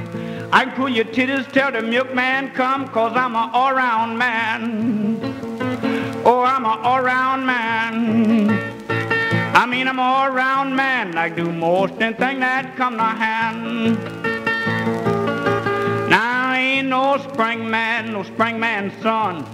I 0.53 0.64
can 0.64 0.75
pull 0.75 0.88
your 0.88 1.07
titties, 1.07 1.51
tell 1.51 1.73
the 1.73 1.83
milkman 1.83 2.51
come, 2.51 2.88
cause 2.88 3.16
I'm 3.16 3.35
a 3.35 3.51
all-round 3.53 4.18
man. 4.18 5.18
Oh, 6.25 6.42
I'm 6.42 6.64
a 6.64 6.77
all-round 6.83 7.47
man. 7.47 8.51
I 9.55 9.66
mean, 9.66 9.88
I'm 9.88 9.99
all-round 9.99 10.77
man. 10.77 11.16
I 11.16 11.29
do 11.29 11.51
most 11.51 11.95
anything 12.01 12.40
that 12.40 12.77
come 12.77 12.97
to 12.97 13.03
hand. 13.03 14.32
No 16.92 17.16
spring 17.16 17.70
man, 17.70 18.12
no 18.12 18.22
spring 18.22 18.61
man's 18.61 18.92
son. 19.02 19.46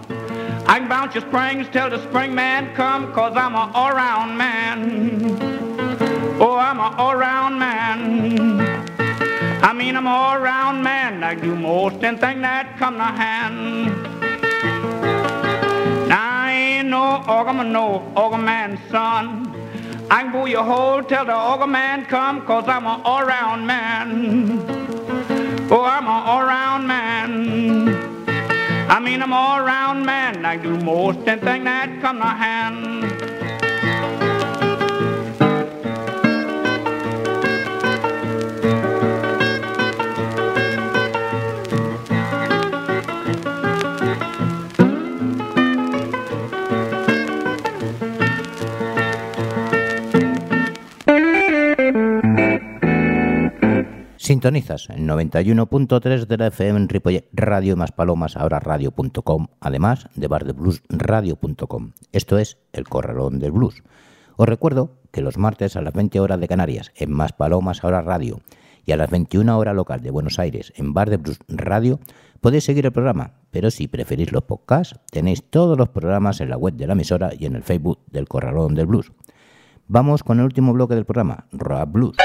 I 0.67 0.81
can 0.81 0.89
bounce 0.89 1.15
your 1.15 1.23
springs 1.23 1.69
till 1.71 1.89
the 1.89 2.03
spring 2.09 2.35
man 2.35 2.75
come, 2.75 3.13
cause 3.13 3.37
I'm 3.37 3.55
a 3.55 3.71
all-round 3.75 4.37
man. 4.37 5.39
Oh, 6.41 6.57
I'm 6.57 6.81
a 6.81 6.97
all-round 6.97 7.57
man. 7.57 8.61
I 9.63 9.73
mean, 9.73 9.95
I'm 9.95 10.09
all 10.09 10.41
round 10.41 10.83
man. 10.83 11.23
I 11.23 11.37
do 11.37 11.55
most 11.55 12.03
anything 12.03 12.41
that 12.41 12.77
come 12.77 12.97
to 12.97 13.05
hand. 13.05 13.87
Now, 16.09 16.41
I 16.43 16.51
ain't 16.51 16.89
no 16.89 17.23
organ, 17.29 17.73
no 17.73 18.13
organ 18.17 18.45
man's 18.45 18.81
son. 18.91 19.55
I 20.11 20.25
can 20.25 20.33
pull 20.33 20.49
your 20.49 20.65
hole 20.65 21.05
till 21.05 21.25
the 21.25 21.37
organ 21.37 21.71
man 21.71 22.05
come, 22.07 22.45
cause 22.45 22.67
I'm 22.67 22.85
an 22.85 23.01
all 23.05 23.25
round 23.25 23.65
man. 23.65 24.78
Oh, 25.71 25.85
I'm 25.85 26.05
an 26.05 26.11
all 26.11 26.45
round 26.45 26.89
man. 26.89 27.89
I 28.89 28.99
mean, 29.01 29.21
I'm 29.21 29.35
all 29.35 29.61
round 29.61 30.07
man. 30.07 30.47
I 30.47 30.57
do 30.57 30.79
most 30.79 31.29
anything 31.29 31.65
that 31.65 32.01
come 32.01 32.17
to 32.21 32.25
hand. 32.25 33.18
Sintonizas 54.29 54.91
el 54.91 55.09
91.3 55.09 56.27
de 56.27 56.37
la 56.37 56.49
FM 56.49 56.81
en 56.81 57.25
Radio 57.33 57.79
Más 57.79 57.93
Palomas, 57.93 58.37
ahora 58.37 58.61
radio.com, 58.61 59.47
además 59.59 60.07
de 60.17 60.29
bardebluesradio.com. 60.29 61.93
Esto 62.13 62.37
es 62.37 62.59
El 62.75 62.87
Corralón 62.87 63.39
del 63.39 63.53
Blues. 63.53 63.83
Os 64.37 64.47
recuerdo 64.47 64.99
que 65.13 65.23
los 65.23 65.39
martes 65.39 65.77
a 65.77 65.81
las 65.81 65.95
20 65.95 66.21
horas 66.21 66.39
de 66.41 66.47
Canarias 66.47 66.93
en 66.97 67.11
Más 67.11 67.33
Palomas, 67.33 67.83
ahora 67.83 68.03
radio, 68.03 68.43
y 68.85 68.93
a 68.93 68.99
las 68.99 69.09
21 69.09 69.59
horas 69.59 69.75
local 69.75 70.03
de 70.03 70.11
Buenos 70.11 70.39
Aires 70.39 70.75
en 70.77 70.93
Bar 70.93 71.09
de 71.09 71.17
Blues 71.17 71.39
Radio, 71.49 71.99
podéis 72.43 72.65
seguir 72.65 72.85
el 72.85 72.93
programa, 72.93 73.33
pero 73.51 73.71
si 73.71 73.89
preferís 73.89 74.31
los 74.31 74.43
podcasts, 74.43 75.01
tenéis 75.11 75.43
todos 75.43 75.79
los 75.79 75.89
programas 75.89 76.43
en 76.43 76.51
la 76.51 76.59
web 76.59 76.75
de 76.75 76.87
la 76.87 76.93
emisora 76.93 77.31
y 77.33 77.47
en 77.47 77.57
el 77.57 77.63
Facebook 77.63 78.01
del 78.13 78.29
Corralón 78.29 78.75
del 78.75 78.89
Blues. 78.89 79.11
Vamos 79.87 80.23
con 80.23 80.39
el 80.39 80.45
último 80.45 80.75
bloque 80.75 80.95
del 80.95 81.07
programa, 81.07 81.47
Rap 81.51 81.91
Blues. 81.91 82.19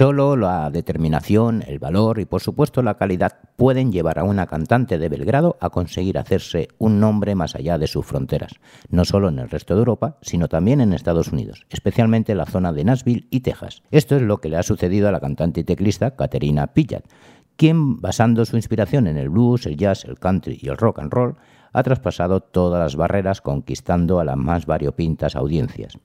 Solo 0.00 0.34
la 0.34 0.70
determinación, 0.70 1.62
el 1.66 1.78
valor 1.78 2.20
y 2.20 2.24
por 2.24 2.40
supuesto 2.40 2.80
la 2.80 2.94
calidad 2.94 3.40
pueden 3.56 3.92
llevar 3.92 4.18
a 4.18 4.24
una 4.24 4.46
cantante 4.46 4.96
de 4.96 5.10
Belgrado 5.10 5.58
a 5.60 5.68
conseguir 5.68 6.16
hacerse 6.16 6.68
un 6.78 7.00
nombre 7.00 7.34
más 7.34 7.54
allá 7.54 7.76
de 7.76 7.86
sus 7.86 8.06
fronteras, 8.06 8.52
no 8.88 9.04
solo 9.04 9.28
en 9.28 9.38
el 9.38 9.50
resto 9.50 9.74
de 9.74 9.80
Europa, 9.80 10.16
sino 10.22 10.48
también 10.48 10.80
en 10.80 10.94
Estados 10.94 11.32
Unidos, 11.32 11.66
especialmente 11.68 12.32
en 12.32 12.38
la 12.38 12.46
zona 12.46 12.72
de 12.72 12.82
Nashville 12.82 13.26
y 13.28 13.40
Texas. 13.40 13.82
Esto 13.90 14.16
es 14.16 14.22
lo 14.22 14.38
que 14.38 14.48
le 14.48 14.56
ha 14.56 14.62
sucedido 14.62 15.06
a 15.06 15.12
la 15.12 15.20
cantante 15.20 15.60
y 15.60 15.64
teclista 15.64 16.16
Caterina 16.16 16.68
Pillat, 16.68 17.04
quien, 17.56 17.98
basando 17.98 18.46
su 18.46 18.56
inspiración 18.56 19.06
en 19.06 19.18
el 19.18 19.28
blues, 19.28 19.66
el 19.66 19.76
jazz, 19.76 20.06
el 20.06 20.18
country 20.18 20.58
y 20.62 20.70
el 20.70 20.78
rock 20.78 21.00
and 21.00 21.12
roll, 21.12 21.36
ha 21.74 21.82
traspasado 21.82 22.40
todas 22.40 22.80
las 22.80 22.96
barreras 22.96 23.42
conquistando 23.42 24.18
a 24.18 24.24
las 24.24 24.38
más 24.38 24.64
variopintas 24.64 25.36
audiencias. 25.36 25.98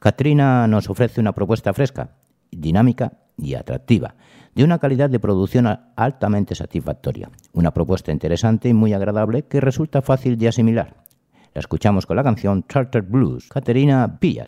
Caterina 0.00 0.66
nos 0.66 0.90
ofrece 0.90 1.20
una 1.20 1.32
propuesta 1.32 1.72
fresca, 1.72 2.16
dinámica 2.50 3.20
y 3.36 3.54
atractiva, 3.54 4.14
de 4.54 4.64
una 4.64 4.78
calidad 4.78 5.10
de 5.10 5.20
producción 5.20 5.66
altamente 5.96 6.54
satisfactoria. 6.54 7.30
Una 7.52 7.72
propuesta 7.72 8.12
interesante 8.12 8.68
y 8.68 8.74
muy 8.74 8.92
agradable 8.92 9.44
que 9.44 9.60
resulta 9.60 10.02
fácil 10.02 10.38
de 10.38 10.48
asimilar. 10.48 11.04
La 11.54 11.60
escuchamos 11.60 12.06
con 12.06 12.16
la 12.16 12.24
canción 12.24 12.64
Charter 12.68 13.02
Blues, 13.02 13.48
Caterina 13.48 14.18
Villa. 14.20 14.46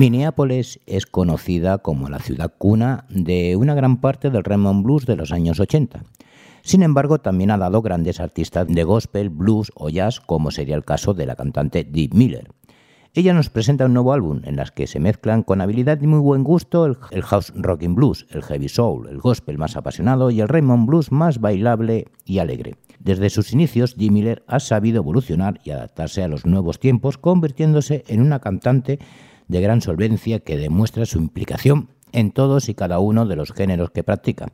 Minneapolis 0.00 0.80
es 0.86 1.04
conocida 1.04 1.76
como 1.76 2.08
la 2.08 2.20
ciudad 2.20 2.54
cuna 2.56 3.04
de 3.10 3.54
una 3.56 3.74
gran 3.74 4.00
parte 4.00 4.30
del 4.30 4.44
Raymond 4.44 4.82
Blues 4.82 5.04
de 5.04 5.14
los 5.14 5.30
años 5.30 5.60
80. 5.60 6.04
Sin 6.62 6.82
embargo, 6.82 7.18
también 7.18 7.50
ha 7.50 7.58
dado 7.58 7.82
grandes 7.82 8.18
artistas 8.18 8.66
de 8.66 8.82
gospel, 8.82 9.28
blues 9.28 9.70
o 9.74 9.90
jazz, 9.90 10.18
como 10.18 10.50
sería 10.52 10.76
el 10.76 10.86
caso 10.86 11.12
de 11.12 11.26
la 11.26 11.36
cantante 11.36 11.84
Dee 11.84 12.08
Miller. 12.14 12.50
Ella 13.12 13.34
nos 13.34 13.50
presenta 13.50 13.84
un 13.84 13.92
nuevo 13.92 14.14
álbum 14.14 14.40
en 14.44 14.56
las 14.56 14.70
que 14.70 14.86
se 14.86 15.00
mezclan 15.00 15.42
con 15.42 15.60
habilidad 15.60 16.00
y 16.00 16.06
muy 16.06 16.20
buen 16.20 16.44
gusto 16.44 16.86
el, 16.86 16.96
el 17.10 17.22
house 17.22 17.52
rocking 17.54 17.94
blues, 17.94 18.26
el 18.30 18.42
heavy 18.42 18.70
soul, 18.70 19.06
el 19.06 19.18
gospel 19.18 19.58
más 19.58 19.76
apasionado 19.76 20.30
y 20.30 20.40
el 20.40 20.48
Raymond 20.48 20.86
blues 20.86 21.12
más 21.12 21.40
bailable 21.40 22.06
y 22.24 22.38
alegre. 22.38 22.76
Desde 23.00 23.28
sus 23.28 23.52
inicios, 23.52 23.96
Dee 23.98 24.10
Miller 24.10 24.44
ha 24.46 24.60
sabido 24.60 24.98
evolucionar 24.98 25.60
y 25.62 25.72
adaptarse 25.72 26.22
a 26.22 26.28
los 26.28 26.46
nuevos 26.46 26.80
tiempos, 26.80 27.18
convirtiéndose 27.18 28.02
en 28.08 28.22
una 28.22 28.38
cantante 28.38 28.98
de 29.50 29.60
gran 29.60 29.80
solvencia 29.80 30.38
que 30.38 30.56
demuestra 30.56 31.06
su 31.06 31.18
implicación 31.18 31.90
en 32.12 32.30
todos 32.30 32.68
y 32.68 32.74
cada 32.74 33.00
uno 33.00 33.26
de 33.26 33.36
los 33.36 33.52
géneros 33.52 33.90
que 33.90 34.04
practica. 34.04 34.46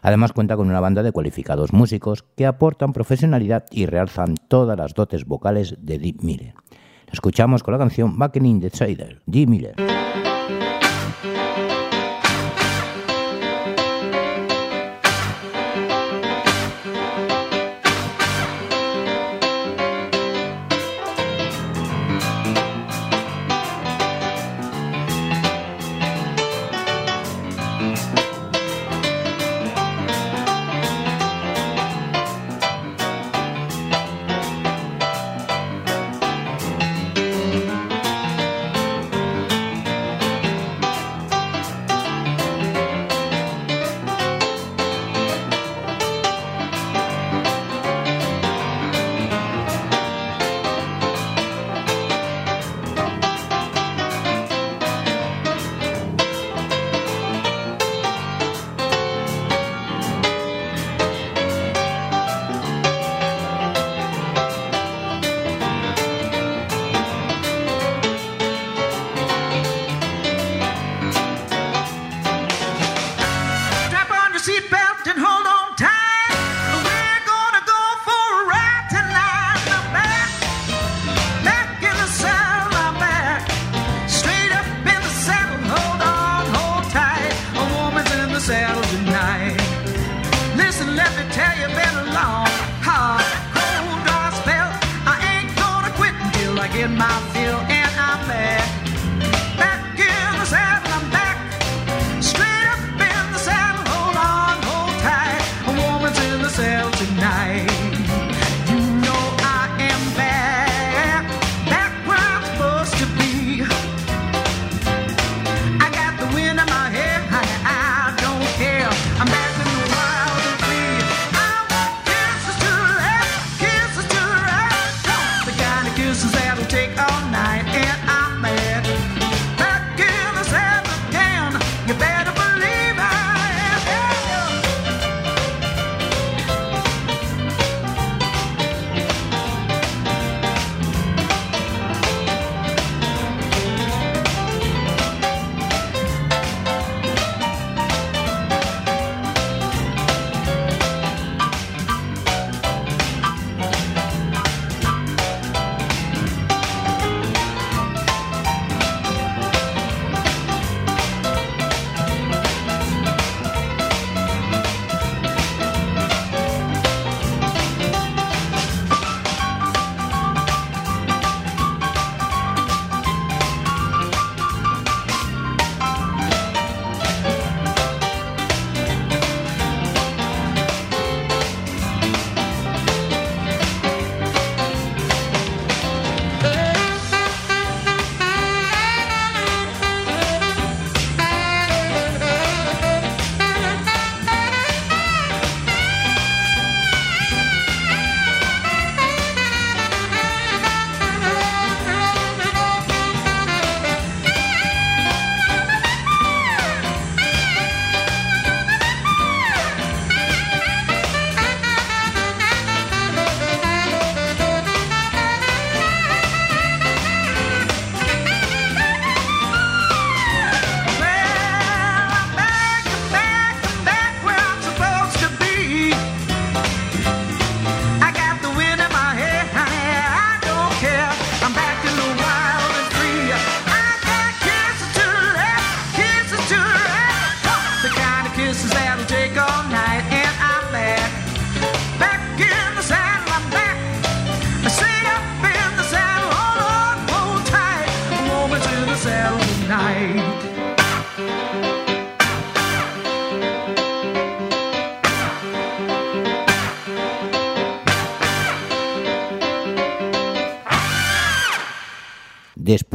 Además 0.00 0.32
cuenta 0.32 0.56
con 0.56 0.68
una 0.68 0.80
banda 0.80 1.02
de 1.02 1.10
cualificados 1.10 1.72
músicos 1.72 2.24
que 2.36 2.46
aportan 2.46 2.92
profesionalidad 2.92 3.66
y 3.72 3.86
realzan 3.86 4.36
todas 4.46 4.78
las 4.78 4.94
dotes 4.94 5.24
vocales 5.24 5.74
de 5.80 5.98
Dee 5.98 6.16
Miller. 6.22 6.54
Escuchamos 7.12 7.64
con 7.64 7.72
la 7.72 7.78
canción 7.78 8.16
Back 8.16 8.36
in 8.36 8.60
the 8.60 8.70
Cider, 8.70 9.22
Dee 9.26 9.46
Miller. 9.46 9.74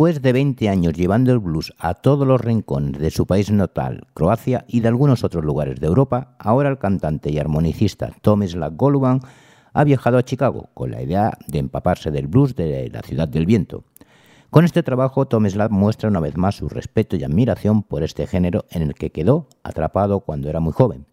Después 0.04 0.22
de 0.22 0.34
20 0.34 0.68
años 0.68 0.94
llevando 0.96 1.32
el 1.32 1.40
blues 1.40 1.74
a 1.78 1.94
todos 1.94 2.28
los 2.28 2.42
rincones 2.42 3.00
de 3.00 3.10
su 3.10 3.26
país 3.26 3.50
natal, 3.52 4.06
Croacia, 4.14 4.66
y 4.68 4.82
de 4.82 4.90
algunos 4.90 5.24
otros 5.24 5.46
lugares 5.46 5.80
de 5.80 5.88
Europa, 5.88 6.36
ahora 6.40 6.68
el 6.68 6.78
cantante 6.78 7.32
y 7.32 7.40
armonicista 7.40 8.12
Tomislav 8.22 8.76
Goluban 8.76 9.22
ha 9.72 9.84
viajado 9.86 10.18
a 10.18 10.24
Chicago 10.24 10.72
con 10.74 10.92
la 10.92 11.02
idea 11.02 11.38
de 11.48 11.60
empaparse 11.60 12.12
del 12.12 12.28
blues 12.28 12.54
de 12.54 12.90
la 12.92 13.02
ciudad 13.02 13.30
del 13.30 13.46
viento. 13.46 13.86
Con 14.50 14.66
este 14.66 14.84
trabajo, 14.84 15.26
Tomislav 15.26 15.72
muestra 15.72 16.10
una 16.10 16.20
vez 16.20 16.36
más 16.36 16.56
su 16.56 16.68
respeto 16.68 17.16
y 17.16 17.24
admiración 17.24 17.82
por 17.82 18.04
este 18.04 18.28
género 18.28 18.66
en 18.72 18.82
el 18.82 18.96
que 18.96 19.14
quedó 19.14 19.48
atrapado 19.64 20.20
cuando 20.20 20.50
era 20.50 20.60
muy 20.60 20.74
joven. 20.74 21.06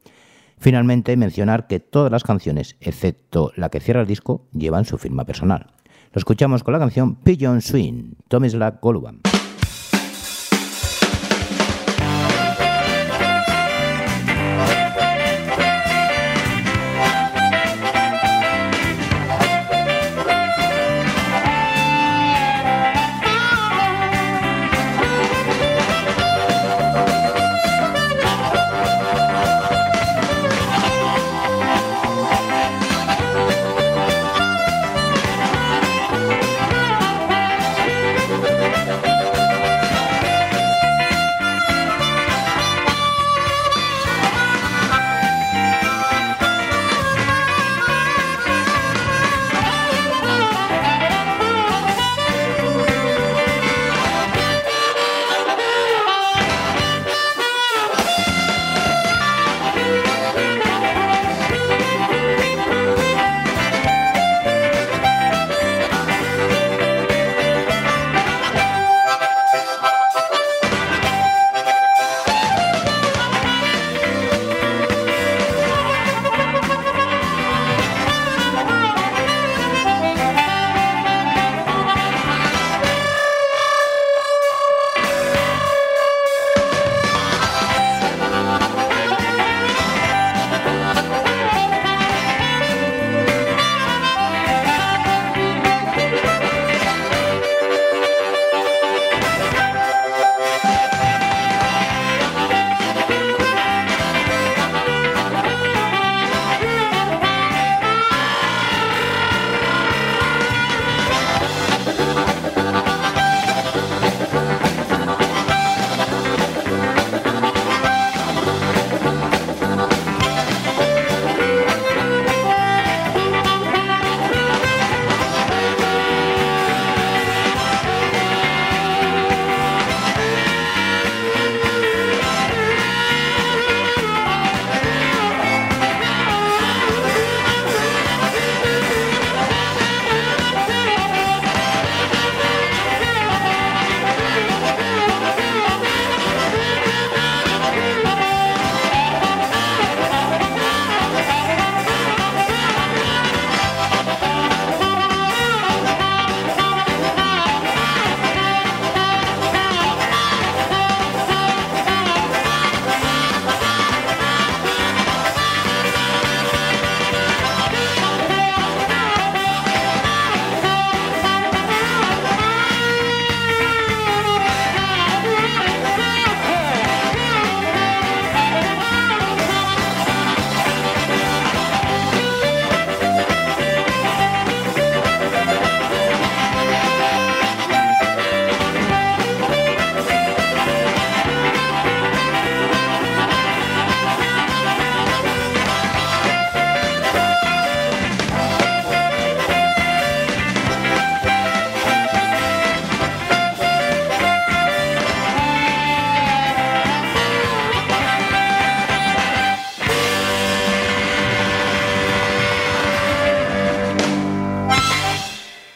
Finalmente, 0.58 1.16
mencionar 1.16 1.68
que 1.68 1.78
todas 1.78 2.10
las 2.10 2.24
canciones, 2.24 2.74
excepto 2.80 3.52
la 3.54 3.68
que 3.68 3.78
cierra 3.78 4.00
el 4.00 4.08
disco, 4.08 4.48
llevan 4.52 4.84
su 4.84 4.98
firma 4.98 5.24
personal. 5.24 5.74
Lo 6.12 6.18
escuchamos 6.18 6.64
con 6.64 6.72
la 6.72 6.80
canción 6.80 7.14
Pigeon 7.14 7.60
Swing, 7.60 8.14
Tomislav 8.26 8.80
Goluban. 8.80 9.20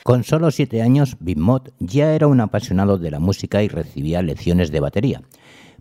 Con 0.05 0.23
solo 0.23 0.51
siete 0.51 0.83
años, 0.83 1.17
Big 1.19 1.39
Mott 1.39 1.71
ya 1.79 2.15
era 2.15 2.27
un 2.27 2.39
apasionado 2.43 2.99
de 2.99 3.11
la 3.11 3.21
música 3.21 3.63
y 3.63 3.69
recibía 3.69 4.21
lecciones 4.21 4.71
de 4.71 4.81
batería. 4.81 5.23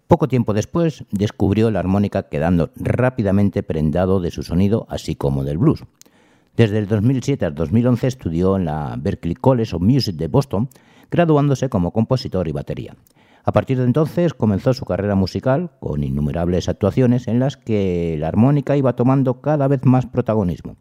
Poco 0.07 0.29
tiempo 0.29 0.53
después 0.53 1.03
descubrió 1.11 1.69
la 1.71 1.79
armónica 1.79 2.29
quedando 2.29 2.69
rápidamente 2.77 3.63
prendado 3.63 4.21
de 4.21 4.31
su 4.31 4.43
sonido, 4.43 4.87
así 4.89 5.15
como 5.15 5.43
del 5.43 5.57
blues. 5.57 5.83
Desde 6.55 6.77
el 6.77 6.87
2007 6.87 7.43
al 7.43 7.53
2011 7.53 8.07
estudió 8.07 8.55
en 8.55 8.63
la 8.63 8.95
Berklee 8.97 9.35
College 9.35 9.75
of 9.75 9.81
Music 9.81 10.15
de 10.15 10.29
Boston, 10.29 10.69
graduándose 11.11 11.67
como 11.67 11.91
compositor 11.91 12.47
y 12.47 12.53
batería. 12.53 12.95
A 13.43 13.51
partir 13.51 13.77
de 13.77 13.83
entonces 13.83 14.33
comenzó 14.33 14.73
su 14.73 14.85
carrera 14.85 15.15
musical 15.15 15.71
con 15.81 16.01
innumerables 16.01 16.69
actuaciones 16.69 17.27
en 17.27 17.39
las 17.39 17.57
que 17.57 18.15
la 18.17 18.29
armónica 18.29 18.77
iba 18.77 18.95
tomando 18.95 19.41
cada 19.41 19.67
vez 19.67 19.83
más 19.83 20.05
protagonismo. 20.05 20.77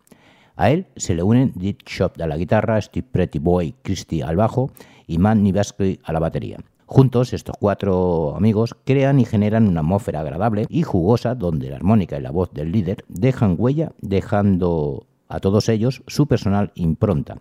A 0.57 0.71
él 0.71 0.87
se 0.97 1.15
le 1.15 1.23
unen 1.23 1.53
Dick 1.55 1.89
Shop 1.89 2.13
a 2.21 2.27
la 2.27 2.37
guitarra, 2.37 2.81
Steve 2.81 3.07
Pretty 3.11 3.39
Boy 3.39 3.75
Christie 3.83 4.23
al 4.23 4.37
bajo 4.37 4.71
y 5.07 5.19
Matt 5.19 5.39
Nivasky 5.39 6.01
a 6.05 6.13
la 6.13 6.19
batería. 6.19 6.59
Juntos, 6.87 7.33
estos 7.33 7.57
cuatro 7.59 8.37
amigos 8.37 8.77
crean 8.85 9.19
y 9.19 9.25
generan 9.25 9.67
una 9.67 9.81
atmósfera 9.81 10.21
agradable 10.21 10.67
y 10.69 10.83
jugosa 10.83 11.35
donde 11.35 11.71
la 11.71 11.77
armónica 11.77 12.19
y 12.19 12.21
la 12.21 12.31
voz 12.31 12.53
del 12.53 12.71
líder 12.71 13.05
dejan 13.09 13.57
huella, 13.59 13.93
dejando 14.03 15.07
a 15.29 15.41
todos 15.41 15.71
ellos 15.71 16.03
su 16.07 16.27
personal 16.27 16.71
impronta, 16.75 17.39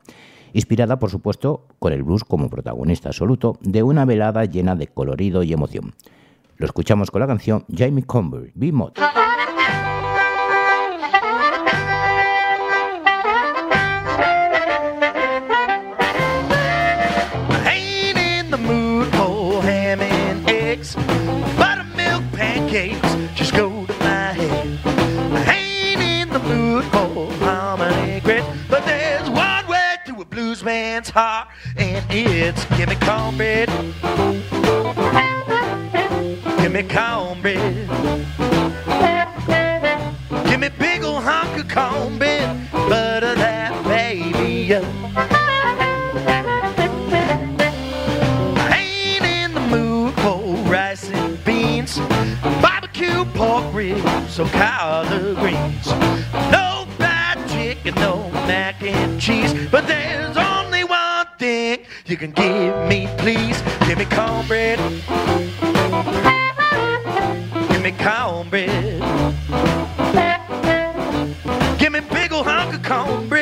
inspirada 0.54 1.00
por 1.00 1.10
supuesto 1.10 1.66
con 1.80 1.92
el 1.92 2.04
blues 2.04 2.24
como 2.24 2.50
protagonista 2.50 3.10
absoluto 3.10 3.58
de 3.60 3.84
una 3.84 4.06
velada 4.06 4.46
llena 4.46 4.78
de 4.78 4.88
colorido 4.88 5.44
y 5.44 5.52
emoción. 5.52 5.94
Lo 6.56 6.66
escuchamos 6.66 7.12
con 7.12 7.20
la 7.20 7.28
canción 7.28 7.66
Jamie 7.76 8.06
Conver, 8.06 8.52
B-Mod. 8.56 8.94
ain't 8.98 9.31
man's 30.64 31.10
heart, 31.10 31.48
and 31.78 32.06
it's 32.10 32.66
give 32.78 32.90
me 32.90 32.96
cornbread. 32.96 33.70
Give 36.60 36.72
me 36.72 36.84
cornbread. 36.84 37.90
Give 40.46 40.60
me 40.60 40.70
big 40.78 41.04
ol' 41.04 41.20
hunk 41.20 41.58
of 41.60 41.68
cornbread, 41.70 42.72
butter 42.72 43.36
that 43.36 43.84
baby 43.86 44.76
up. 44.76 44.84
Ain't 48.72 49.26
in 49.26 49.54
the 49.54 49.62
mood 49.62 50.14
for 50.16 50.40
rice 50.70 51.10
and 51.10 51.44
beans, 51.44 52.00
barbecue 52.62 53.26
pork 53.34 53.74
ribs 53.74 54.40
or 54.40 54.48
collard 54.48 55.38
greens. 55.38 55.88
No 56.52 56.71
no 57.90 58.30
mac 58.48 58.82
and 58.84 59.20
cheese, 59.20 59.54
but 59.70 59.88
there's 59.88 60.38
only 60.38 60.84
one 60.84 61.26
thing 61.40 61.80
you 62.06 62.18
can 62.18 62.32
give 62.32 62.88
me, 62.88 63.08
please. 63.18 63.62
Give 63.88 63.98
me 63.98 64.06
cornbread. 64.06 64.78
Give 67.70 67.82
me 67.82 67.92
cornbread. 67.92 69.02
Give 71.80 71.92
me 71.92 72.00
big 72.02 72.32
ol' 72.32 72.44
hunk 72.44 72.76
of 72.76 72.84
cornbread 72.84 73.41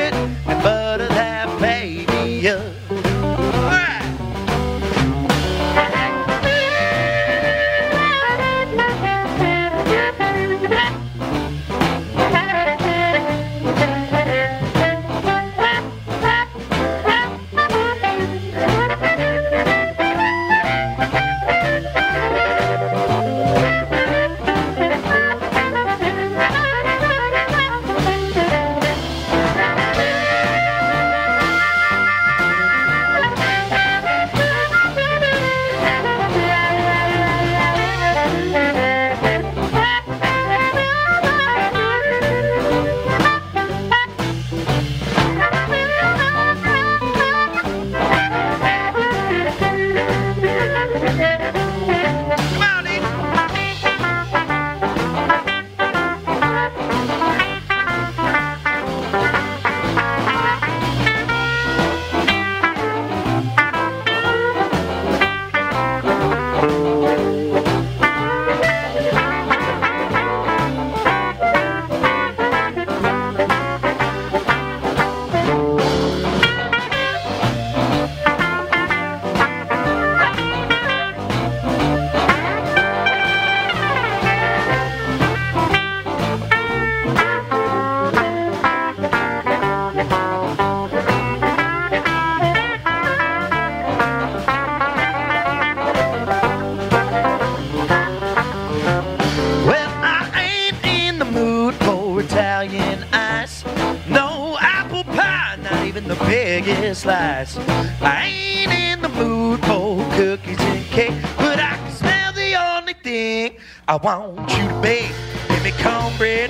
Italian 103.50 103.80
ice. 104.00 104.08
No 104.08 104.58
apple 104.60 105.04
pie, 105.04 105.58
not 105.62 105.86
even 105.86 106.08
the 106.08 106.16
biggest 106.16 107.02
slice. 107.02 107.58
I 108.02 108.26
ain't 108.26 108.72
in 108.72 109.02
the 109.02 109.10
mood 109.10 109.60
for 109.66 109.97
cookies 110.16 110.60
and 110.60 110.86
cake, 110.86 111.14
but 111.38 111.60
I 111.60 111.76
can 111.78 111.91
smell 111.91 112.34
the 112.34 112.56
only 112.56 112.93
thing 112.93 113.58
I 113.88 113.95
want 113.95 114.50
you 114.52 114.68
to 114.68 114.82
bake. 114.82 115.12
Give 115.50 115.64
me 115.64 115.72
cornbread. 115.84 116.50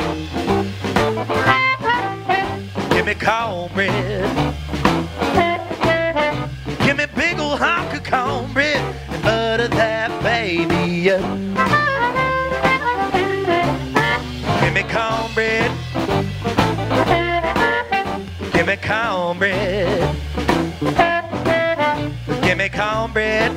Give 2.91 3.05
me 3.05 3.15
cornbread. 3.15 4.55
Give 6.85 6.97
me 6.97 7.05
big 7.15 7.39
old 7.39 7.59
hunk 7.59 7.93
of 7.93 8.03
cornbread 8.03 8.81
and 9.09 9.23
butter 9.23 9.67
that 9.69 10.23
baby 10.23 11.11
up. 11.11 11.38
Cornbread. 18.89 20.15
Give 22.41 22.57
me 22.57 22.69
cornbread. 22.69 23.51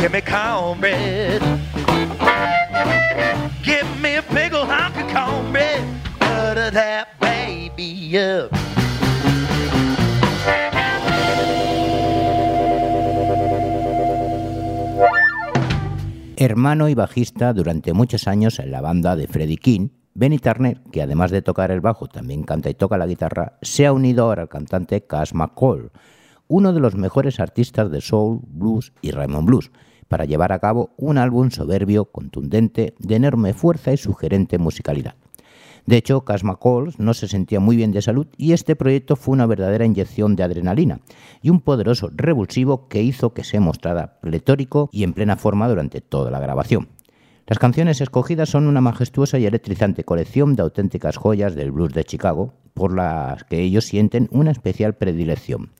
Give 0.00 0.12
me 0.12 0.20
cornbread. 0.20 1.40
Give 3.62 3.88
me 4.02 4.16
a 4.16 4.22
big 4.34 4.52
ol' 4.52 4.66
hunk 4.66 4.96
of 4.96 5.08
cornbread. 5.14 5.82
Butter 6.20 6.70
that 6.72 7.18
baby 7.20 8.18
up. 8.18 8.50
Hermano 16.36 16.88
y 16.88 16.94
bajista 16.94 17.52
durante 17.52 17.94
muchos 17.94 18.26
años 18.26 18.58
en 18.58 18.72
la 18.72 18.80
banda 18.80 19.14
de 19.14 19.28
Freddie 19.28 19.58
King, 19.58 19.90
Benny 20.14 20.38
Turner, 20.38 20.80
que 20.92 21.00
además 21.00 21.30
de 21.30 21.40
tocar 21.40 21.70
el 21.70 21.80
bajo 21.80 22.06
también 22.06 22.42
canta 22.42 22.68
y 22.68 22.74
toca 22.74 22.98
la 22.98 23.06
guitarra, 23.06 23.58
se 23.62 23.86
ha 23.86 23.92
unido 23.92 24.24
ahora 24.24 24.42
al 24.42 24.48
cantante 24.48 25.06
Cass 25.06 25.32
McCall, 25.32 25.90
uno 26.48 26.74
de 26.74 26.80
los 26.80 26.94
mejores 26.96 27.40
artistas 27.40 27.90
de 27.90 28.02
soul, 28.02 28.40
blues 28.46 28.92
y 29.00 29.12
Raymond 29.12 29.46
Blues, 29.46 29.70
para 30.08 30.26
llevar 30.26 30.52
a 30.52 30.58
cabo 30.58 30.90
un 30.98 31.16
álbum 31.16 31.50
soberbio, 31.50 32.04
contundente, 32.04 32.94
de 32.98 33.16
enorme 33.16 33.54
fuerza 33.54 33.94
y 33.94 33.96
sugerente 33.96 34.58
musicalidad. 34.58 35.14
De 35.86 35.96
hecho, 35.96 36.26
Cass 36.26 36.44
McCall 36.44 36.94
no 36.98 37.14
se 37.14 37.26
sentía 37.26 37.58
muy 37.58 37.76
bien 37.76 37.90
de 37.90 38.02
salud 38.02 38.26
y 38.36 38.52
este 38.52 38.76
proyecto 38.76 39.16
fue 39.16 39.32
una 39.32 39.46
verdadera 39.46 39.86
inyección 39.86 40.36
de 40.36 40.42
adrenalina 40.42 41.00
y 41.40 41.48
un 41.48 41.60
poderoso 41.60 42.10
revulsivo 42.14 42.86
que 42.88 43.02
hizo 43.02 43.32
que 43.32 43.44
se 43.44 43.58
mostrara 43.60 44.20
pletórico 44.20 44.90
y 44.92 45.04
en 45.04 45.14
plena 45.14 45.36
forma 45.36 45.68
durante 45.68 46.02
toda 46.02 46.30
la 46.30 46.38
grabación. 46.38 46.88
Las 47.46 47.58
canciones 47.58 48.00
escogidas 48.00 48.48
son 48.48 48.68
una 48.68 48.80
majestuosa 48.80 49.38
y 49.38 49.46
electrizante 49.46 50.04
colección 50.04 50.54
de 50.54 50.62
auténticas 50.62 51.16
joyas 51.16 51.56
del 51.56 51.72
blues 51.72 51.92
de 51.92 52.04
Chicago, 52.04 52.54
por 52.72 52.94
las 52.94 53.42
que 53.44 53.60
ellos 53.60 53.84
sienten 53.84 54.28
una 54.30 54.52
especial 54.52 54.94
predilección. 54.94 55.72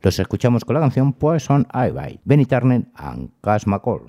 Los 0.00 0.18
escuchamos 0.18 0.64
con 0.64 0.74
la 0.74 0.80
canción 0.80 1.12
Poison 1.12 1.66
Ivy, 1.72 2.20
Benny 2.24 2.46
Turner 2.46 2.86
and 2.94 3.30
McCall. 3.66 4.08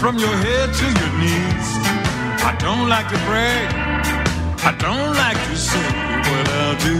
From 0.00 0.16
your 0.16 0.34
head 0.44 0.72
to 0.72 0.86
your 0.86 1.12
knees. 1.20 1.68
I 2.42 2.56
don't 2.58 2.88
like 2.88 3.06
to 3.10 3.18
brag, 3.28 3.68
I 4.64 4.72
don't 4.78 5.12
like 5.14 5.36
to 5.48 5.56
say 5.56 5.88
what 6.28 6.46
I'll 6.60 6.78
do. 6.88 6.96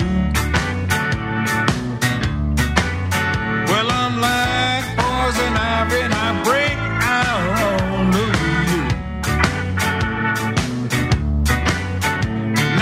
Well, 3.71 3.89
I'm 4.03 4.21
like 4.21 4.85
poison 5.01 5.53
ivy, 5.57 6.01
and 6.07 6.13
I 6.13 6.29
break 6.45 6.77
out 7.17 7.43
all 7.65 8.13
over 8.27 8.53
you. 8.71 8.83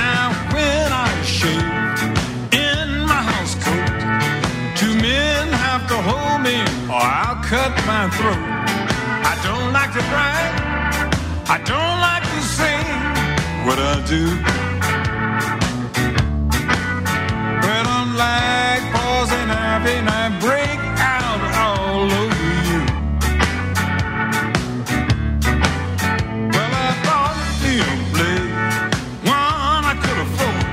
Now, 0.02 0.24
when 0.52 0.88
I 1.06 1.08
shave 1.22 1.62
in 2.66 2.88
my 3.06 3.22
house 3.30 3.54
coat. 3.64 3.88
Two 4.76 4.94
men 5.00 5.46
have 5.66 5.86
to 5.86 5.96
hold 6.08 6.40
me 6.42 6.58
or 6.92 7.06
I'll 7.22 7.40
cut 7.44 7.72
my 7.86 8.10
throat 8.18 8.47
don't 9.68 9.74
like 9.74 9.92
to 9.92 10.00
brag. 10.08 10.50
I 11.46 11.58
don't 11.72 12.00
like 12.08 12.22
to 12.22 12.40
sing 12.56 12.86
what 13.66 13.78
I 13.78 14.00
do. 14.14 14.24
But 17.64 17.84
I'm 17.96 18.10
like 18.16 18.82
poison 18.96 19.50
ivy 19.50 19.94
and 20.00 20.08
I 20.08 20.24
break 20.40 20.80
out 21.16 21.40
all 21.64 22.08
over 22.22 22.48
you. 22.68 22.80
Well, 26.54 26.72
I 26.86 26.90
bought 27.04 27.36
it'd 27.44 27.84
a 27.84 27.96
blade, 28.14 28.50
one 29.36 29.82
I 29.92 29.94
could 30.02 30.18
afford. 30.26 30.64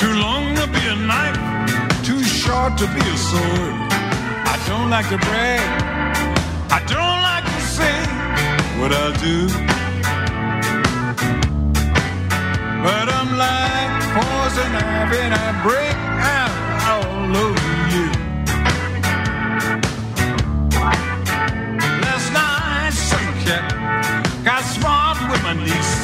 Too 0.00 0.14
long 0.24 0.54
to 0.56 0.66
be 0.68 0.82
a 0.86 0.96
knife, 1.10 1.38
too 2.02 2.22
short 2.24 2.78
to 2.78 2.86
be 2.94 3.00
a 3.00 3.16
sword. 3.28 3.74
I 4.52 4.56
don't 4.66 4.88
like 4.88 5.08
to 5.10 5.18
brag. 5.18 5.96
I 6.70 6.80
don't 6.86 7.20
like 7.22 7.35
what 8.86 8.94
I'll 8.94 9.18
do. 9.18 9.48
But 12.86 13.06
I'm 13.18 13.30
like 13.44 13.92
poison 14.14 14.72
ivy 14.76 15.18
and 15.26 15.34
I 15.34 15.48
break 15.66 15.96
out 16.38 16.54
all 16.90 17.36
over 17.46 17.72
you. 17.94 18.06
Last 22.06 22.28
night, 22.32 22.94
some 23.10 23.30
cat 23.44 23.64
got 24.44 24.62
smart 24.62 25.18
with 25.30 25.42
my 25.42 25.54
niece. 25.54 25.96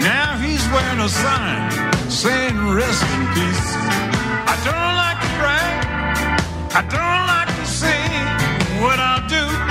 Now 0.00 0.38
he's 0.40 0.64
wearing 0.72 1.00
a 1.00 1.10
sign 1.10 1.60
saying 2.08 2.56
rest 2.72 3.04
in 3.14 3.22
peace. 3.36 3.68
I 4.52 4.56
don't 4.68 4.94
like 5.02 5.18
to 5.24 5.30
brag. 5.40 5.76
I 6.72 6.82
don't 6.96 7.24
like 7.34 7.52
to 7.60 7.66
say 7.66 8.00
what 8.80 8.98
I'll 8.98 9.28
do. 9.28 9.67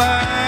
light. 0.00 0.39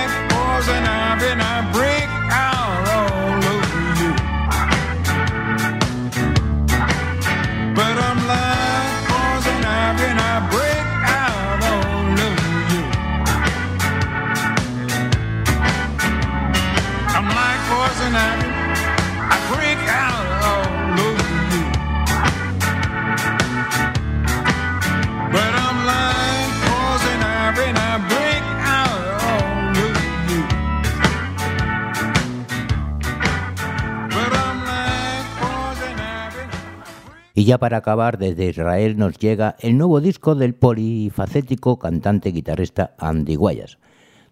Y 37.43 37.45
ya 37.45 37.59
para 37.59 37.79
acabar, 37.79 38.19
desde 38.19 38.51
Israel 38.51 38.97
nos 38.97 39.19
llega 39.19 39.57
el 39.59 39.77
nuevo 39.77 40.01
disco 40.01 40.37
del 40.37 40.55
polifacético 40.55 41.77
cantante 41.77 42.29
y 42.29 42.33
guitarrista 42.35 42.95
Andy 42.99 43.35
Guayas. 43.35 43.79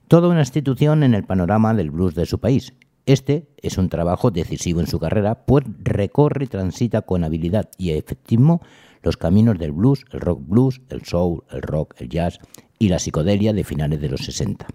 Toda 0.06 0.28
una 0.28 0.42
institución 0.42 1.02
en 1.02 1.14
el 1.14 1.24
panorama 1.24 1.74
del 1.74 1.90
blues 1.90 2.14
de 2.14 2.24
su 2.24 2.38
país. 2.38 2.72
Este 3.06 3.48
es 3.56 3.78
un 3.78 3.88
trabajo 3.88 4.30
decisivo 4.30 4.78
en 4.78 4.86
su 4.86 5.00
carrera, 5.00 5.44
pues 5.44 5.64
recorre 5.80 6.44
y 6.44 6.46
transita 6.46 7.02
con 7.02 7.24
habilidad 7.24 7.68
y 7.78 7.90
efectismo 7.90 8.62
los 9.02 9.16
caminos 9.16 9.58
del 9.58 9.72
blues, 9.72 10.04
el 10.12 10.20
rock 10.20 10.42
blues, 10.46 10.80
el 10.88 11.04
soul, 11.04 11.42
el 11.50 11.62
rock, 11.62 11.96
el 11.98 12.11
jazz 12.11 12.38
y 12.78 12.90
la 12.90 13.00
psicodelia 13.00 13.52
de 13.52 13.64
finales 13.64 14.00
de 14.00 14.08
los 14.08 14.20
60. 14.20 14.68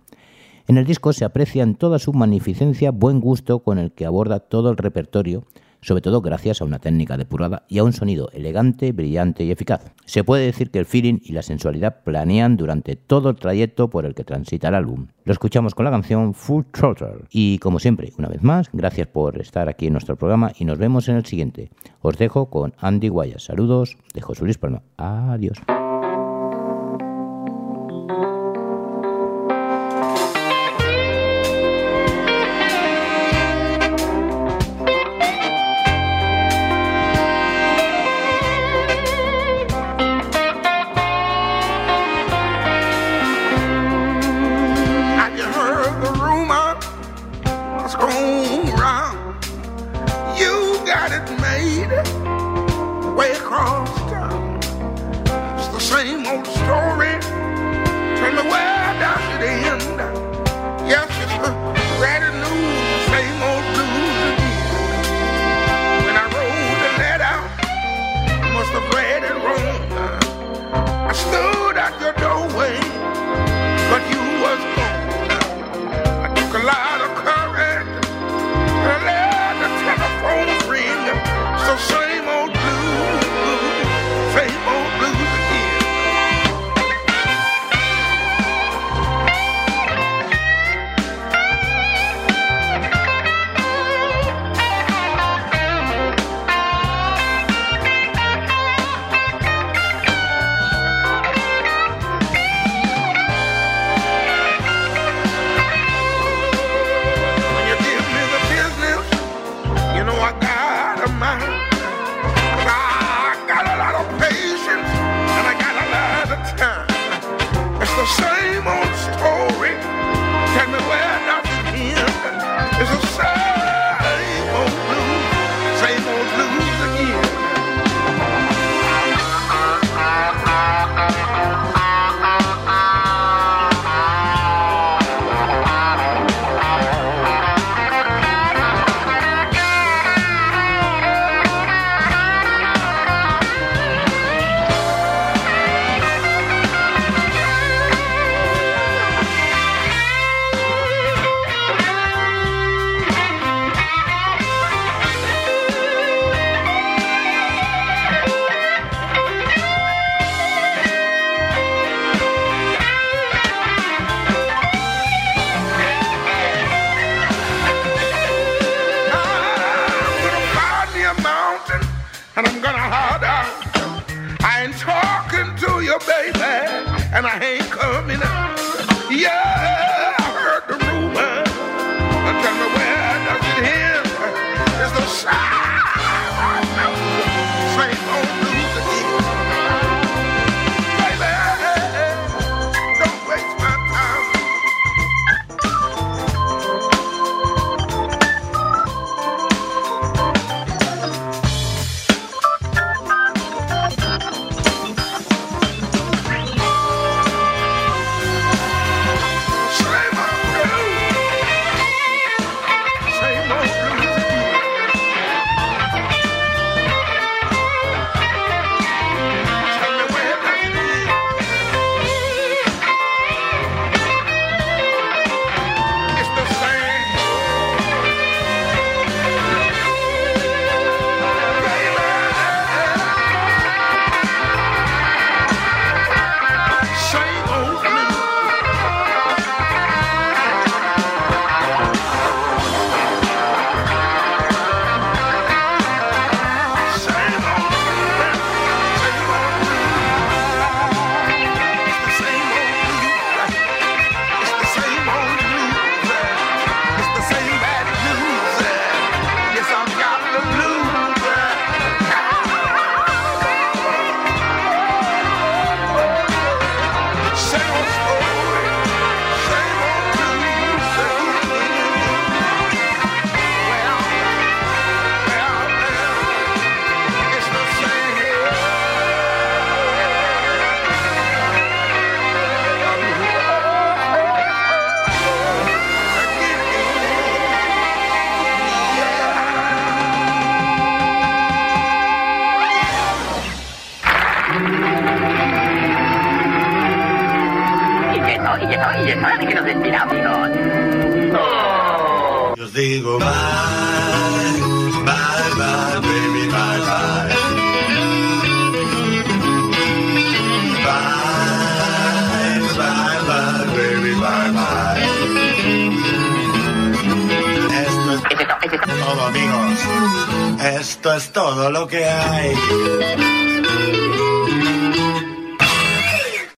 En 0.68 0.76
el 0.76 0.84
disco 0.84 1.14
se 1.14 1.24
aprecia 1.24 1.64
en 1.64 1.76
toda 1.76 2.00
su 2.00 2.12
magnificencia 2.12 2.92
buen 2.92 3.22
gusto 3.22 3.60
con 3.60 3.78
el 3.78 3.94
que 3.94 4.06
aborda 4.06 4.42
todo 4.42 4.72
el 4.72 4.76
repertorio, 4.76 5.46
sobre 5.86 6.02
todo 6.02 6.22
gracias 6.22 6.62
a 6.62 6.66
una 6.66 6.80
técnica 6.80 7.16
depurada 7.16 7.64
y 7.70 7.78
a 7.78 7.84
un 7.84 7.94
sonido 7.94 8.30
elegante, 8.34 8.92
brillante 8.92 9.44
y 9.44 9.52
eficaz. 9.52 9.94
Se 10.06 10.24
puede 10.24 10.46
decir 10.46 10.72
que 10.72 10.80
el 10.80 10.88
feeling 10.88 11.20
y 11.22 11.34
la 11.34 11.44
sensualidad 11.44 12.02
planean 12.04 12.58
durante 12.58 12.96
todo 12.96 13.30
el 13.30 13.36
trayecto 13.36 13.90
por 13.92 14.08
el 14.08 14.16
que 14.16 14.24
transita 14.24 14.70
el 14.70 14.76
álbum. 14.76 15.08
Lo 15.26 15.32
escuchamos 15.32 15.76
con 15.76 15.86
la 15.86 15.92
canción 15.92 16.34
Full 16.34 16.64
Throttle. 16.72 17.26
Y 17.30 17.60
como 17.60 17.80
siempre, 17.80 18.12
una 18.18 18.30
vez 18.30 18.42
más, 18.42 18.70
gracias 18.74 19.08
por 19.08 19.40
estar 19.40 19.70
aquí 19.70 19.86
en 19.86 19.94
nuestro 19.94 20.16
programa 20.16 20.54
y 20.58 20.66
nos 20.66 20.80
vemos 20.80 21.08
en 21.08 21.18
el 21.18 21.26
siguiente. 21.26 21.70
Os 22.02 22.18
dejo 22.18 22.50
con 22.50 22.74
Andy 22.80 23.10
Guayas. 23.10 23.44
Saludos 23.44 23.96
de 24.16 24.22
José 24.22 24.44
Luis 24.44 24.58
Palma. 24.58 24.82
Adiós. 24.98 25.60